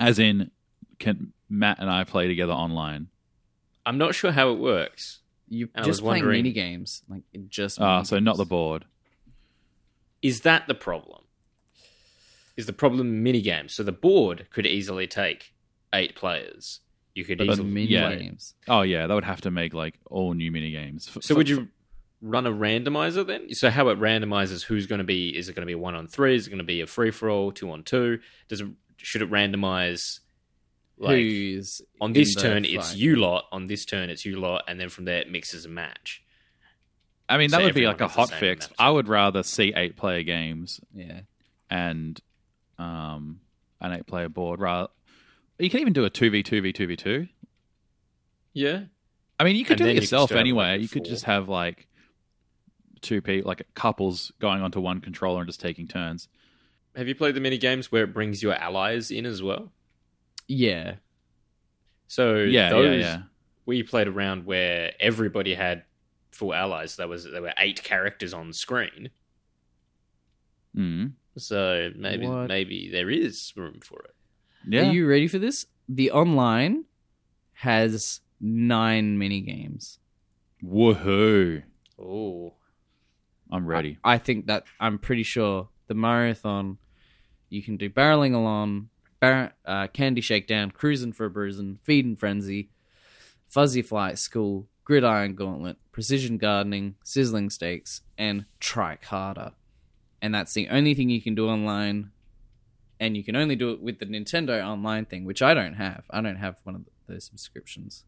As 0.00 0.18
in, 0.18 0.50
can 0.98 1.32
Matt 1.48 1.78
and 1.80 1.90
I 1.90 2.04
play 2.04 2.26
together 2.28 2.52
online? 2.52 3.08
I'm 3.86 3.98
not 3.98 4.14
sure 4.14 4.32
how 4.32 4.50
it 4.50 4.58
works. 4.58 5.20
You 5.48 5.68
I 5.74 5.80
just 5.82 5.88
was 5.88 6.00
playing 6.00 6.24
wondering- 6.24 6.38
mini 6.44 6.52
games, 6.52 7.02
like 7.08 7.22
just. 7.48 7.80
Ah, 7.80 7.96
mini 7.96 8.04
so 8.06 8.18
not 8.18 8.36
the 8.38 8.46
board. 8.46 8.86
Is 10.22 10.40
that 10.40 10.66
the 10.66 10.74
problem? 10.74 11.22
Is 12.56 12.66
the 12.66 12.72
problem 12.72 13.22
minigames? 13.24 13.72
So 13.72 13.82
the 13.82 13.92
board 13.92 14.46
could 14.50 14.66
easily 14.66 15.06
take 15.06 15.52
eight 15.92 16.14
players. 16.14 16.80
You 17.14 17.24
could 17.24 17.38
But 17.38 17.46
The 17.48 17.52
easily. 17.52 17.68
mini 17.70 17.86
yeah. 17.88 18.14
games. 18.14 18.54
Oh 18.66 18.82
yeah, 18.82 19.06
that 19.06 19.14
would 19.14 19.24
have 19.24 19.42
to 19.42 19.50
make 19.50 19.74
like 19.74 19.98
all 20.06 20.32
new 20.34 20.50
mini 20.50 20.70
games. 20.70 21.08
F- 21.14 21.22
So 21.22 21.34
f- 21.34 21.36
would 21.36 21.48
you 21.48 21.68
run 22.24 22.46
a 22.46 22.50
randomizer 22.50 23.26
then? 23.26 23.52
So 23.54 23.68
how 23.70 23.88
it 23.88 23.98
randomizes 24.00 24.62
who's 24.64 24.86
going 24.86 24.98
to 24.98 25.04
be? 25.04 25.28
Is 25.36 25.48
it 25.48 25.54
going 25.54 25.62
to 25.62 25.70
be 25.70 25.74
one 25.74 25.94
on 25.94 26.06
three? 26.08 26.34
Is 26.34 26.46
it 26.46 26.50
going 26.50 26.58
to 26.58 26.64
be 26.64 26.80
a 26.80 26.86
free 26.86 27.10
for 27.10 27.28
all? 27.28 27.52
Two 27.52 27.70
on 27.70 27.82
two? 27.84 28.18
Does 28.48 28.60
it, 28.62 28.68
should 28.96 29.22
it 29.22 29.30
randomize? 29.30 30.20
Like 30.96 31.16
Who's 31.16 31.82
on 32.00 32.12
this 32.12 32.34
the 32.36 32.40
turn 32.40 32.64
it's 32.64 32.94
you 32.94 33.16
lot. 33.16 33.46
On 33.50 33.66
this 33.66 33.84
turn 33.84 34.10
it's 34.10 34.24
you 34.24 34.36
lot, 34.36 34.62
and 34.68 34.78
then 34.78 34.88
from 34.88 35.04
there 35.04 35.18
it 35.20 35.30
mixes 35.30 35.64
a 35.64 35.68
match. 35.68 36.22
I 37.28 37.36
mean, 37.36 37.48
so 37.48 37.56
that 37.58 37.64
would 37.64 37.74
be 37.74 37.86
like 37.86 38.00
a 38.00 38.06
hot 38.08 38.30
fix. 38.30 38.68
I 38.78 38.90
would 38.90 39.08
rather 39.08 39.42
see 39.42 39.72
eight 39.74 39.96
player 39.96 40.22
games 40.22 40.80
Yeah. 40.94 41.22
and 41.68 42.20
um, 42.78 43.40
an 43.80 43.92
eight 43.92 44.06
player 44.06 44.28
board. 44.28 44.60
Rather, 44.60 44.88
you 45.58 45.68
can 45.68 45.80
even 45.80 45.92
do 45.94 46.04
a 46.04 46.10
two 46.10 46.30
v 46.30 46.42
two 46.44 46.60
v 46.62 46.72
two 46.72 46.86
v 46.86 46.94
two. 46.96 47.26
Yeah. 48.52 48.82
I 49.40 49.44
mean, 49.44 49.56
you 49.56 49.64
could 49.64 49.80
And 49.80 49.88
do 49.88 49.96
it 49.96 50.00
yourself 50.02 50.30
still 50.30 50.38
anyway. 50.38 50.78
you 50.78 50.88
could 50.88 51.04
just 51.04 51.24
have 51.24 51.48
like 51.48 51.88
two 53.04 53.20
people, 53.22 53.46
like 53.48 53.64
couples, 53.74 54.32
going 54.40 54.62
onto 54.62 54.80
one 54.80 55.00
controller 55.00 55.40
and 55.40 55.48
just 55.48 55.60
taking 55.60 55.86
turns. 55.86 56.26
Have 56.96 57.06
you 57.08 57.14
played 57.14 57.34
the 57.36 57.40
mini 57.40 57.58
games 57.58 57.92
where 57.92 58.04
it 58.04 58.12
brings 58.14 58.42
your 58.42 58.54
allies 58.54 59.10
in 59.10 59.26
as 59.26 59.42
well? 59.42 59.72
Yeah. 60.48 60.96
So 62.08 62.36
Yeah, 62.38 62.70
those, 62.70 63.00
yeah, 63.00 63.00
yeah. 63.16 63.22
we 63.66 63.82
played 63.82 64.08
around 64.08 64.44
where 64.46 64.92
everybody 65.00 65.54
had 65.54 65.84
full 66.30 66.52
allies. 66.54 66.96
There 66.96 67.08
was 67.08 67.24
there 67.24 67.42
were 67.42 67.54
eight 67.58 67.82
characters 67.82 68.32
on 68.34 68.52
screen. 68.52 69.10
Mm. 70.76 71.12
So 71.36 71.90
maybe 71.96 72.26
What? 72.26 72.48
maybe 72.48 72.90
there 72.90 73.10
is 73.10 73.52
room 73.56 73.80
for 73.82 74.00
it. 74.04 74.14
Yeah. 74.68 74.88
Are 74.88 74.92
you 74.92 75.06
ready 75.08 75.28
for 75.28 75.38
this? 75.38 75.66
The 75.88 76.10
online 76.10 76.84
has 77.54 78.20
nine 78.40 79.18
mini 79.18 79.40
games. 79.40 79.98
Woohoo! 80.62 81.62
Oh, 81.98 82.54
I'm 83.52 83.66
ready. 83.66 83.98
I 84.02 84.18
think 84.18 84.46
that 84.46 84.64
I'm 84.80 84.98
pretty 84.98 85.22
sure 85.22 85.68
the 85.86 85.94
marathon 85.94 86.78
you 87.48 87.62
can 87.62 87.76
do 87.76 87.88
barreling 87.88 88.34
along, 88.34 88.88
bar- 89.20 89.52
uh, 89.64 89.86
candy 89.88 90.20
shakedown, 90.20 90.70
cruising 90.70 91.12
for 91.12 91.26
a 91.26 91.30
bruising, 91.30 91.78
feeding 91.84 92.16
frenzy, 92.16 92.70
fuzzy 93.46 93.82
flight 93.82 94.18
school, 94.18 94.66
gridiron 94.84 95.34
gauntlet, 95.34 95.76
precision 95.92 96.38
gardening, 96.38 96.96
sizzling 97.04 97.50
steaks, 97.50 98.02
and 98.18 98.46
trike 98.60 99.04
harder. 99.04 99.52
And 100.20 100.34
that's 100.34 100.54
the 100.54 100.68
only 100.68 100.94
thing 100.94 101.10
you 101.10 101.22
can 101.22 101.34
do 101.34 101.48
online. 101.48 102.10
And 102.98 103.16
you 103.16 103.24
can 103.24 103.36
only 103.36 103.56
do 103.56 103.70
it 103.70 103.82
with 103.82 103.98
the 103.98 104.06
Nintendo 104.06 104.64
Online 104.64 105.04
thing, 105.04 105.24
which 105.24 105.42
I 105.42 105.52
don't 105.52 105.74
have. 105.74 106.04
I 106.10 106.20
don't 106.20 106.36
have 106.36 106.56
one 106.64 106.74
of 106.74 106.82
those 107.06 107.24
subscriptions. 107.24 108.04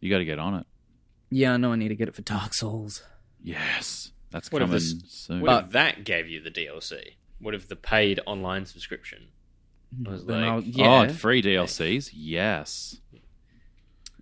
You 0.00 0.10
got 0.10 0.18
to 0.18 0.24
get 0.24 0.38
on 0.38 0.54
it. 0.54 0.66
Yeah, 1.30 1.54
I 1.54 1.56
know 1.58 1.72
I 1.72 1.76
need 1.76 1.88
to 1.88 1.94
get 1.94 2.08
it 2.08 2.14
for 2.14 2.22
Dark 2.22 2.54
Souls. 2.54 3.02
Yes, 3.42 4.12
that's 4.30 4.50
What 4.52 4.62
if 4.62 4.68
coming 4.68 4.74
this- 4.80 5.02
soon. 5.08 5.40
what 5.40 5.46
But- 5.48 5.64
if 5.66 5.70
that 5.72 6.04
gave 6.04 6.28
you 6.28 6.40
the 6.40 6.50
DLC? 6.50 7.16
What 7.40 7.54
if 7.54 7.68
the 7.68 7.76
paid 7.76 8.20
online 8.26 8.66
subscription? 8.66 9.28
was 10.04 10.26
Then 10.26 10.40
like- 10.42 10.50
I'll- 10.50 10.58
Oh, 10.58 10.62
yeah. 10.64 11.02
and 11.04 11.18
free 11.18 11.40
DLCs. 11.40 12.10
Yes. 12.12 13.00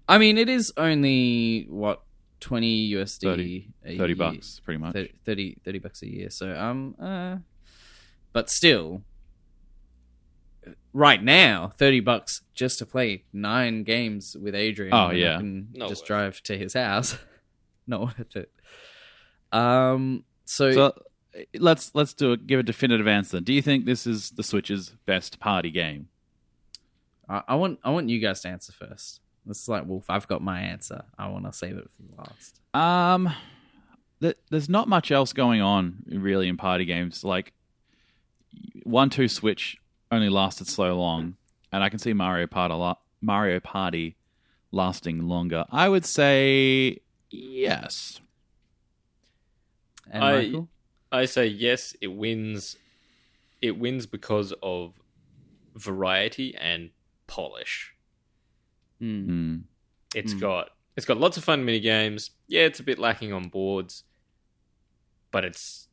I 0.08 0.18
mean, 0.18 0.38
it 0.38 0.48
is 0.48 0.72
only 0.76 1.64
what 1.68 2.02
20 2.38 2.86
USD 2.94 3.26
30 3.26 3.68
a 3.84 3.96
30 3.96 4.12
year. 4.12 4.16
bucks, 4.16 4.60
pretty 4.60 4.78
much. 4.78 4.92
30, 4.92 5.12
30, 5.24 5.56
30 5.64 5.78
bucks 5.80 6.02
a 6.02 6.06
year. 6.08 6.30
So 6.30 6.54
um 6.56 6.94
uh 7.00 7.38
but 8.32 8.48
still 8.50 9.02
right 10.92 11.22
now 11.22 11.72
30 11.78 12.00
bucks 12.00 12.42
just 12.54 12.78
to 12.78 12.86
play 12.86 13.24
9 13.32 13.82
games 13.84 14.36
with 14.40 14.54
Adrian. 14.54 14.92
Oh, 14.94 15.08
and 15.08 15.16
I 15.16 15.20
yeah. 15.20 15.36
can 15.38 15.68
Not 15.74 15.88
just 15.88 16.02
worth 16.02 16.06
drive 16.06 16.42
to 16.44 16.56
his 16.56 16.74
house. 16.74 17.18
Not 17.86 18.00
worth 18.02 18.36
it. 18.36 18.52
Um 19.52 20.24
so, 20.44 20.72
So 20.72 20.94
let's 21.58 21.94
let's 21.94 22.14
do 22.14 22.32
it. 22.32 22.46
Give 22.46 22.60
a 22.60 22.62
definitive 22.62 23.06
answer. 23.06 23.40
Do 23.40 23.52
you 23.52 23.62
think 23.62 23.84
this 23.84 24.06
is 24.06 24.30
the 24.30 24.42
Switch's 24.42 24.90
best 25.06 25.38
party 25.40 25.70
game? 25.70 26.08
I, 27.28 27.42
I 27.48 27.54
want 27.56 27.78
I 27.84 27.90
want 27.90 28.08
you 28.08 28.20
guys 28.20 28.40
to 28.42 28.48
answer 28.48 28.72
first. 28.72 29.20
This 29.44 29.62
is 29.62 29.68
like 29.68 29.86
Wolf, 29.86 30.06
I've 30.08 30.26
got 30.26 30.42
my 30.42 30.60
answer. 30.60 31.04
I 31.18 31.28
want 31.28 31.44
to 31.44 31.52
save 31.52 31.76
it 31.76 31.88
for 31.90 32.02
the 32.02 32.16
last. 32.20 32.60
Um, 32.74 33.32
th- 34.20 34.36
there's 34.50 34.68
not 34.68 34.88
much 34.88 35.12
else 35.12 35.32
going 35.32 35.60
on 35.60 36.02
really 36.08 36.48
in 36.48 36.56
party 36.56 36.84
games. 36.84 37.22
Like 37.22 37.52
one 38.82 39.10
two 39.10 39.28
Switch 39.28 39.76
only 40.10 40.28
lasted 40.28 40.66
so 40.66 40.96
long, 40.96 41.36
and 41.72 41.84
I 41.84 41.88
can 41.88 41.98
see 41.98 42.12
Mario 42.12 42.46
Party 42.46 42.74
a 42.74 42.76
lot. 42.76 43.00
Mario 43.20 43.60
Party 43.60 44.16
lasting 44.72 45.28
longer. 45.28 45.64
I 45.70 45.88
would 45.88 46.04
say 46.04 46.98
yes. 47.30 48.20
And 50.10 50.22
I- 50.24 50.36
Michael? 50.42 50.68
I 51.12 51.24
say 51.26 51.46
yes. 51.46 51.94
It 52.00 52.08
wins. 52.08 52.76
It 53.62 53.78
wins 53.78 54.06
because 54.06 54.52
of 54.62 54.94
variety 55.74 56.54
and 56.54 56.90
polish. 57.26 57.94
Hmm. 58.98 59.58
It's 60.14 60.34
Mm. 60.34 60.40
got 60.40 60.70
it's 60.96 61.04
got 61.06 61.18
lots 61.18 61.36
of 61.36 61.44
fun 61.44 61.64
mini 61.64 61.78
games. 61.80 62.30
Yeah, 62.48 62.62
it's 62.62 62.80
a 62.80 62.82
bit 62.82 62.98
lacking 62.98 63.32
on 63.32 63.48
boards, 63.48 64.04
but 65.30 65.44
it's 65.44 65.88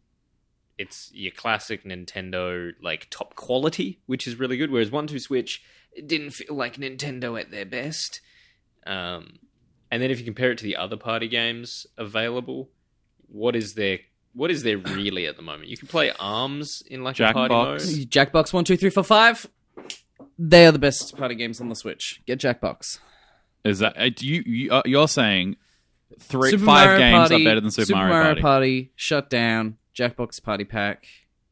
it's 0.77 1.11
your 1.13 1.31
classic 1.31 1.83
Nintendo 1.83 2.73
like 2.81 3.07
top 3.09 3.35
quality, 3.35 3.99
which 4.05 4.25
is 4.27 4.35
really 4.39 4.57
good. 4.57 4.71
Whereas 4.71 4.89
One 4.91 5.05
Two 5.07 5.19
Switch, 5.19 5.61
it 5.91 6.07
didn't 6.07 6.31
feel 6.31 6.55
like 6.55 6.77
Nintendo 6.77 7.39
at 7.39 7.51
their 7.51 7.65
best. 7.65 8.21
Um, 8.85 9.39
and 9.91 10.01
then 10.01 10.09
if 10.09 10.17
you 10.19 10.25
compare 10.25 10.51
it 10.51 10.57
to 10.57 10.63
the 10.63 10.75
other 10.75 10.97
party 10.97 11.27
games 11.27 11.85
available, 11.97 12.71
what 13.33 13.55
is 13.55 13.73
there? 13.73 13.99
What 14.33 14.49
is 14.49 14.63
there 14.63 14.77
really 14.77 15.27
at 15.27 15.35
the 15.35 15.41
moment? 15.43 15.69
You 15.69 15.77
can 15.77 15.87
play 15.87 16.11
Arms 16.19 16.81
in 16.89 17.03
like 17.03 17.19
a 17.19 17.33
party 17.33 17.53
Jackbox. 17.53 17.97
mode. 17.97 18.09
Jackbox 18.09 18.53
one 18.53 18.63
two 18.63 18.77
three 18.77 18.89
four 18.89 19.03
five. 19.03 19.45
They 20.39 20.65
are 20.65 20.71
the 20.71 20.79
best 20.79 21.15
party 21.17 21.35
games 21.35 21.59
on 21.61 21.69
the 21.69 21.75
Switch. 21.75 22.21
Get 22.25 22.39
Jackbox. 22.39 22.99
Is 23.63 23.79
that 23.79 23.97
uh, 23.97 24.09
do 24.09 24.27
you, 24.27 24.43
you 24.45 24.71
uh, 24.71 24.81
you're 24.85 25.07
saying 25.07 25.57
three 26.19 26.51
Super 26.51 26.65
five 26.65 26.85
Mario 26.87 26.99
games 26.99 27.29
Party, 27.29 27.35
are 27.35 27.49
better 27.49 27.61
than 27.61 27.71
Super, 27.71 27.95
Mario, 27.95 28.41
Party? 28.41 28.91
Shut 28.95 29.29
down. 29.29 29.77
Jackbox 29.95 30.41
Party 30.41 30.63
Pack. 30.63 31.05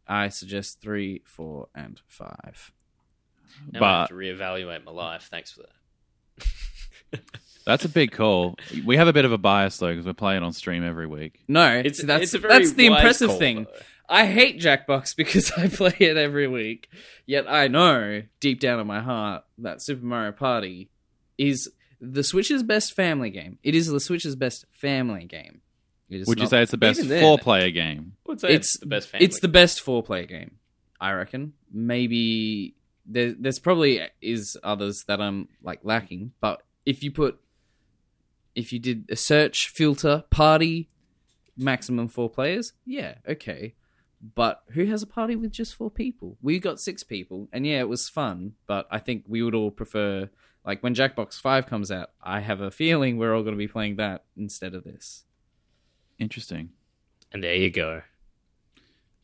I 0.07 0.29
suggest 0.29 0.81
three, 0.81 1.21
four, 1.25 1.67
and 1.75 2.01
five. 2.07 2.71
Now 3.71 3.77
I 3.77 3.79
But- 3.79 3.99
have 3.99 4.07
to 4.09 4.13
reevaluate 4.15 4.83
my 4.83 4.91
life. 4.91 5.27
Thanks 5.29 5.51
for 5.51 5.61
that. 5.61 7.21
That's 7.65 7.85
a 7.85 7.89
big 7.89 8.11
call. 8.11 8.55
We 8.85 8.97
have 8.97 9.07
a 9.07 9.13
bit 9.13 9.25
of 9.25 9.31
a 9.31 9.37
bias 9.37 9.77
though 9.77 9.89
because 9.91 10.05
we're 10.05 10.13
playing 10.13 10.43
on 10.43 10.51
stream 10.53 10.83
every 10.83 11.07
week. 11.07 11.43
No, 11.47 11.67
It's 11.83 12.03
that's 12.03 12.23
it's 12.23 12.33
a 12.33 12.39
very 12.39 12.53
that's 12.53 12.73
the 12.73 12.89
wise 12.89 12.99
impressive 12.99 13.29
call, 13.29 13.37
thing. 13.39 13.63
though. 13.65 13.79
I 14.09 14.25
hate 14.25 14.59
Jackbox 14.59 15.15
because 15.17 15.51
I 15.57 15.67
play 15.67 15.95
it 15.99 16.17
every 16.17 16.47
week. 16.47 16.89
Yet 17.25 17.45
I 17.49 17.67
know 17.67 18.23
deep 18.39 18.59
down 18.59 18.79
in 18.79 18.87
my 18.87 18.99
heart 19.01 19.43
that 19.59 19.81
Super 19.81 20.05
Mario 20.05 20.31
Party 20.33 20.89
is 21.37 21.69
the 22.01 22.23
Switch's 22.23 22.63
best 22.63 22.93
family 22.93 23.29
game. 23.29 23.57
It 23.63 23.75
is 23.75 23.87
the 23.87 23.99
Switch's 23.99 24.35
best 24.35 24.65
family 24.71 25.25
game. 25.25 25.61
It 26.09 26.21
is 26.21 26.27
Would 26.27 26.39
you 26.39 26.43
not- 26.45 26.49
say 26.49 26.61
it's 26.63 26.71
the 26.71 26.77
best 26.77 26.99
even 26.99 27.09
then, 27.09 27.21
four 27.21 27.37
player 27.37 27.69
game? 27.69 28.13
I 28.25 28.31
would 28.31 28.41
say 28.41 28.49
It's 28.53 28.73
it's, 28.73 28.79
the 28.79 28.85
best 28.87 29.07
family. 29.09 29.25
It's 29.25 29.39
the 29.39 29.47
best 29.47 29.79
four 29.81 30.03
player 30.03 30.25
game, 30.25 30.57
I 30.99 31.13
reckon. 31.13 31.53
Maybe 31.71 32.75
there, 33.05 33.33
there's 33.37 33.59
probably 33.59 34.01
is 34.21 34.57
others 34.63 35.03
that 35.07 35.21
I'm 35.21 35.47
like 35.63 35.79
lacking, 35.83 36.31
but 36.41 36.63
if 36.85 37.01
you 37.03 37.11
put 37.11 37.39
if 38.55 38.71
you 38.73 38.79
did 38.79 39.05
a 39.09 39.15
search 39.15 39.69
filter 39.69 40.23
party 40.29 40.89
maximum 41.57 42.07
four 42.07 42.29
players, 42.29 42.73
yeah, 42.85 43.15
okay. 43.27 43.75
But 44.35 44.63
who 44.73 44.85
has 44.85 45.01
a 45.01 45.07
party 45.07 45.35
with 45.35 45.51
just 45.51 45.73
four 45.75 45.89
people? 45.89 46.37
We 46.41 46.59
got 46.59 46.79
six 46.79 47.03
people, 47.03 47.47
and 47.51 47.65
yeah, 47.65 47.79
it 47.79 47.89
was 47.89 48.07
fun. 48.07 48.53
But 48.67 48.87
I 48.91 48.99
think 48.99 49.23
we 49.27 49.41
would 49.41 49.55
all 49.55 49.71
prefer, 49.71 50.29
like 50.65 50.83
when 50.83 50.93
Jackbox 50.93 51.39
Five 51.41 51.65
comes 51.65 51.91
out, 51.91 52.11
I 52.21 52.41
have 52.41 52.61
a 52.61 52.69
feeling 52.71 53.17
we're 53.17 53.33
all 53.35 53.41
going 53.41 53.55
to 53.55 53.57
be 53.57 53.67
playing 53.67 53.95
that 53.95 54.25
instead 54.37 54.75
of 54.75 54.83
this. 54.83 55.23
Interesting. 56.19 56.69
and 57.33 57.43
there 57.43 57.55
you 57.55 57.71
go. 57.71 58.03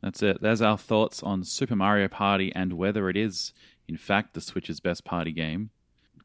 That's 0.02 0.24
it. 0.24 0.42
There's 0.42 0.62
our 0.62 0.78
thoughts 0.78 1.22
on 1.24 1.44
Super 1.44 1.76
Mario 1.76 2.08
Party 2.08 2.52
and 2.56 2.74
whether 2.74 3.10
it 3.10 3.18
is, 3.18 3.52
in 3.88 3.98
fact, 3.98 4.34
the 4.34 4.42
Switch's 4.42 4.80
best 4.80 5.04
party 5.06 5.32
game. 5.32 5.70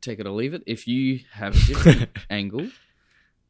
take 0.01 0.19
it 0.19 0.27
or 0.27 0.31
leave 0.31 0.55
it. 0.55 0.63
If 0.67 0.87
you 0.89 1.21
have 1.33 1.55
a 1.57 1.67
different 1.67 2.11
angle, 2.31 2.69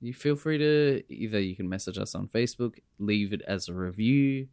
you 0.03 0.13
feel 0.13 0.37
free 0.37 0.59
to 0.59 1.03
either 1.09 1.41
you 1.41 1.57
can 1.57 1.69
message 1.69 1.97
us 1.97 2.15
on 2.15 2.27
Facebook, 2.29 2.79
leave 2.99 3.33
it 3.33 3.41
as 3.47 3.69
a 3.69 3.73
review. 3.75 4.49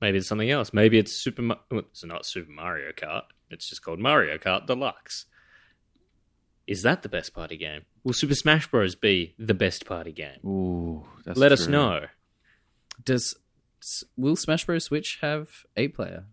Maybe 0.00 0.18
it's 0.18 0.28
something 0.28 0.50
else. 0.50 0.72
Maybe 0.72 0.98
it's 0.98 1.12
Super. 1.12 1.42
Ma- 1.42 1.58
it's 1.70 2.04
not 2.04 2.24
Super 2.24 2.50
Mario 2.50 2.92
Kart. 2.92 3.22
It's 3.50 3.68
just 3.68 3.82
called 3.82 3.98
Mario 3.98 4.38
Kart 4.38 4.66
Deluxe. 4.66 5.26
Is 6.66 6.82
that 6.82 7.02
the 7.02 7.08
best 7.08 7.34
party 7.34 7.56
game? 7.56 7.82
Will 8.04 8.12
Super 8.12 8.34
Smash 8.34 8.68
Bros. 8.70 8.94
be 8.94 9.34
the 9.38 9.54
best 9.54 9.84
party 9.84 10.12
game? 10.12 10.38
Ooh, 10.46 11.04
that's 11.24 11.38
Let 11.38 11.52
us 11.52 11.66
know. 11.66 12.06
Does 13.04 13.34
will 14.16 14.36
Smash 14.36 14.64
Bros 14.66 14.84
Switch 14.84 15.18
have 15.20 15.48
a 15.76 15.88
player? 15.88 16.24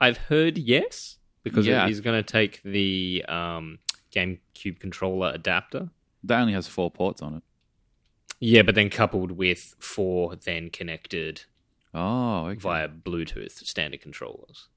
I've 0.00 0.16
heard 0.16 0.58
yes 0.58 1.18
because 1.42 1.66
Yeah. 1.66 1.86
it 1.86 1.90
is 1.90 2.00
going 2.00 2.22
to 2.22 2.32
take 2.32 2.62
the 2.62 3.24
um, 3.28 3.78
GameCube 4.14 4.80
controller 4.80 5.30
adapter. 5.34 5.90
That 6.26 6.40
only 6.40 6.52
has 6.52 6.68
four 6.68 6.90
ports 6.90 7.22
on 7.22 7.34
it. 7.36 7.42
Yeah, 8.38 8.62
but 8.62 8.74
then 8.74 8.90
coupled 8.90 9.32
with 9.32 9.74
four 9.78 10.36
then 10.36 10.70
connected 10.70 11.44
Oh, 11.94 12.46
okay. 12.48 12.58
via 12.60 12.88
Bluetooth 12.88 13.52
standard 13.64 14.00
controllers. 14.00 14.68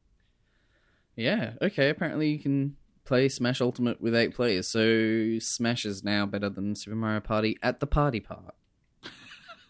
Yeah, 1.15 1.53
okay. 1.61 1.89
Apparently 1.89 2.29
you 2.29 2.39
can 2.39 2.77
play 3.03 3.27
Smash 3.27 3.59
Ultimate 3.59 3.99
with 3.99 4.15
eight 4.15 4.33
players, 4.33 4.67
so 4.67 5.37
Smash 5.39 5.85
is 5.85 6.03
now 6.03 6.25
better 6.25 6.49
than 6.49 6.75
Super 6.75 6.95
Mario 6.95 7.19
Party 7.19 7.57
at 7.61 7.79
the 7.81 7.87
party 7.87 8.19
part. 8.21 8.55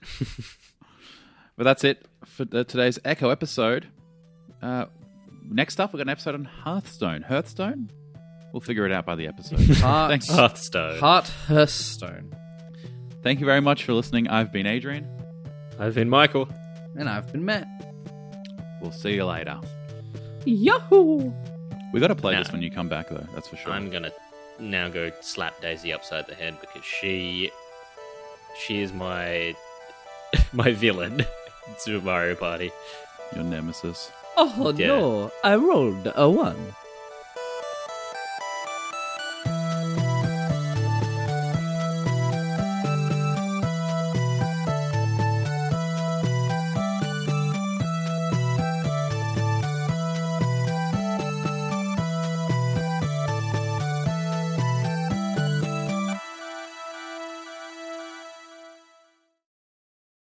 But 1.57 1.65
that's 1.65 1.83
it 1.83 2.05
for 2.23 2.45
the, 2.45 2.63
today's 2.63 2.99
Echo 3.03 3.31
episode. 3.31 3.87
Uh, 4.61 4.85
next 5.43 5.77
up, 5.81 5.91
we've 5.91 5.97
got 5.97 6.03
an 6.03 6.09
episode 6.09 6.35
on 6.35 6.45
Hearthstone. 6.45 7.23
Hearthstone? 7.23 7.91
We'll 8.53 8.61
figure 8.61 8.85
it 8.85 8.91
out 8.91 9.05
by 9.05 9.15
the 9.15 9.27
episode. 9.27 9.59
Heart, 9.77 10.09
Thanks. 10.11 10.27
Hearthstone. 10.29 10.99
Heart 10.99 11.27
Hearthstone. 11.47 12.33
Thank 13.21 13.39
you 13.39 13.45
very 13.45 13.61
much 13.61 13.83
for 13.83 13.93
listening. 13.93 14.27
I've 14.27 14.51
been 14.51 14.65
Adrian. 14.65 15.07
I've 15.77 15.95
been 15.95 16.09
Michael. 16.09 16.47
And 16.97 17.07
I've 17.09 17.31
been 17.31 17.45
Matt. 17.45 17.67
We'll 18.81 18.91
see 18.91 19.13
you 19.15 19.25
later. 19.25 19.59
Yahoo! 20.45 21.31
We 21.93 21.99
got 21.99 22.07
to 22.07 22.15
play 22.15 22.33
Nah. 22.33 22.43
this 22.43 22.51
when 22.51 22.61
you 22.61 22.71
come 22.71 22.87
back, 22.89 23.09
though. 23.09 23.25
That's 23.33 23.47
for 23.47 23.55
sure. 23.57 23.71
I'm 23.71 23.89
gonna 23.89 24.11
now 24.59 24.89
go 24.89 25.11
slap 25.21 25.59
Daisy 25.61 25.91
upside 25.93 26.27
the 26.27 26.35
head 26.35 26.57
because 26.61 26.83
she 26.85 27.51
she 28.59 28.81
is 28.81 28.91
my 28.93 29.55
my 30.53 30.71
villain 30.71 31.19
in 31.67 31.75
Super 31.77 32.05
Mario 32.05 32.35
Party. 32.35 32.71
Your 33.35 33.43
nemesis. 33.43 34.11
Oh 34.37 34.73
Yeah. 34.75 34.87
no, 34.87 35.31
I 35.43 35.55
rolled 35.55 36.11
a 36.15 36.29
one. 36.29 36.57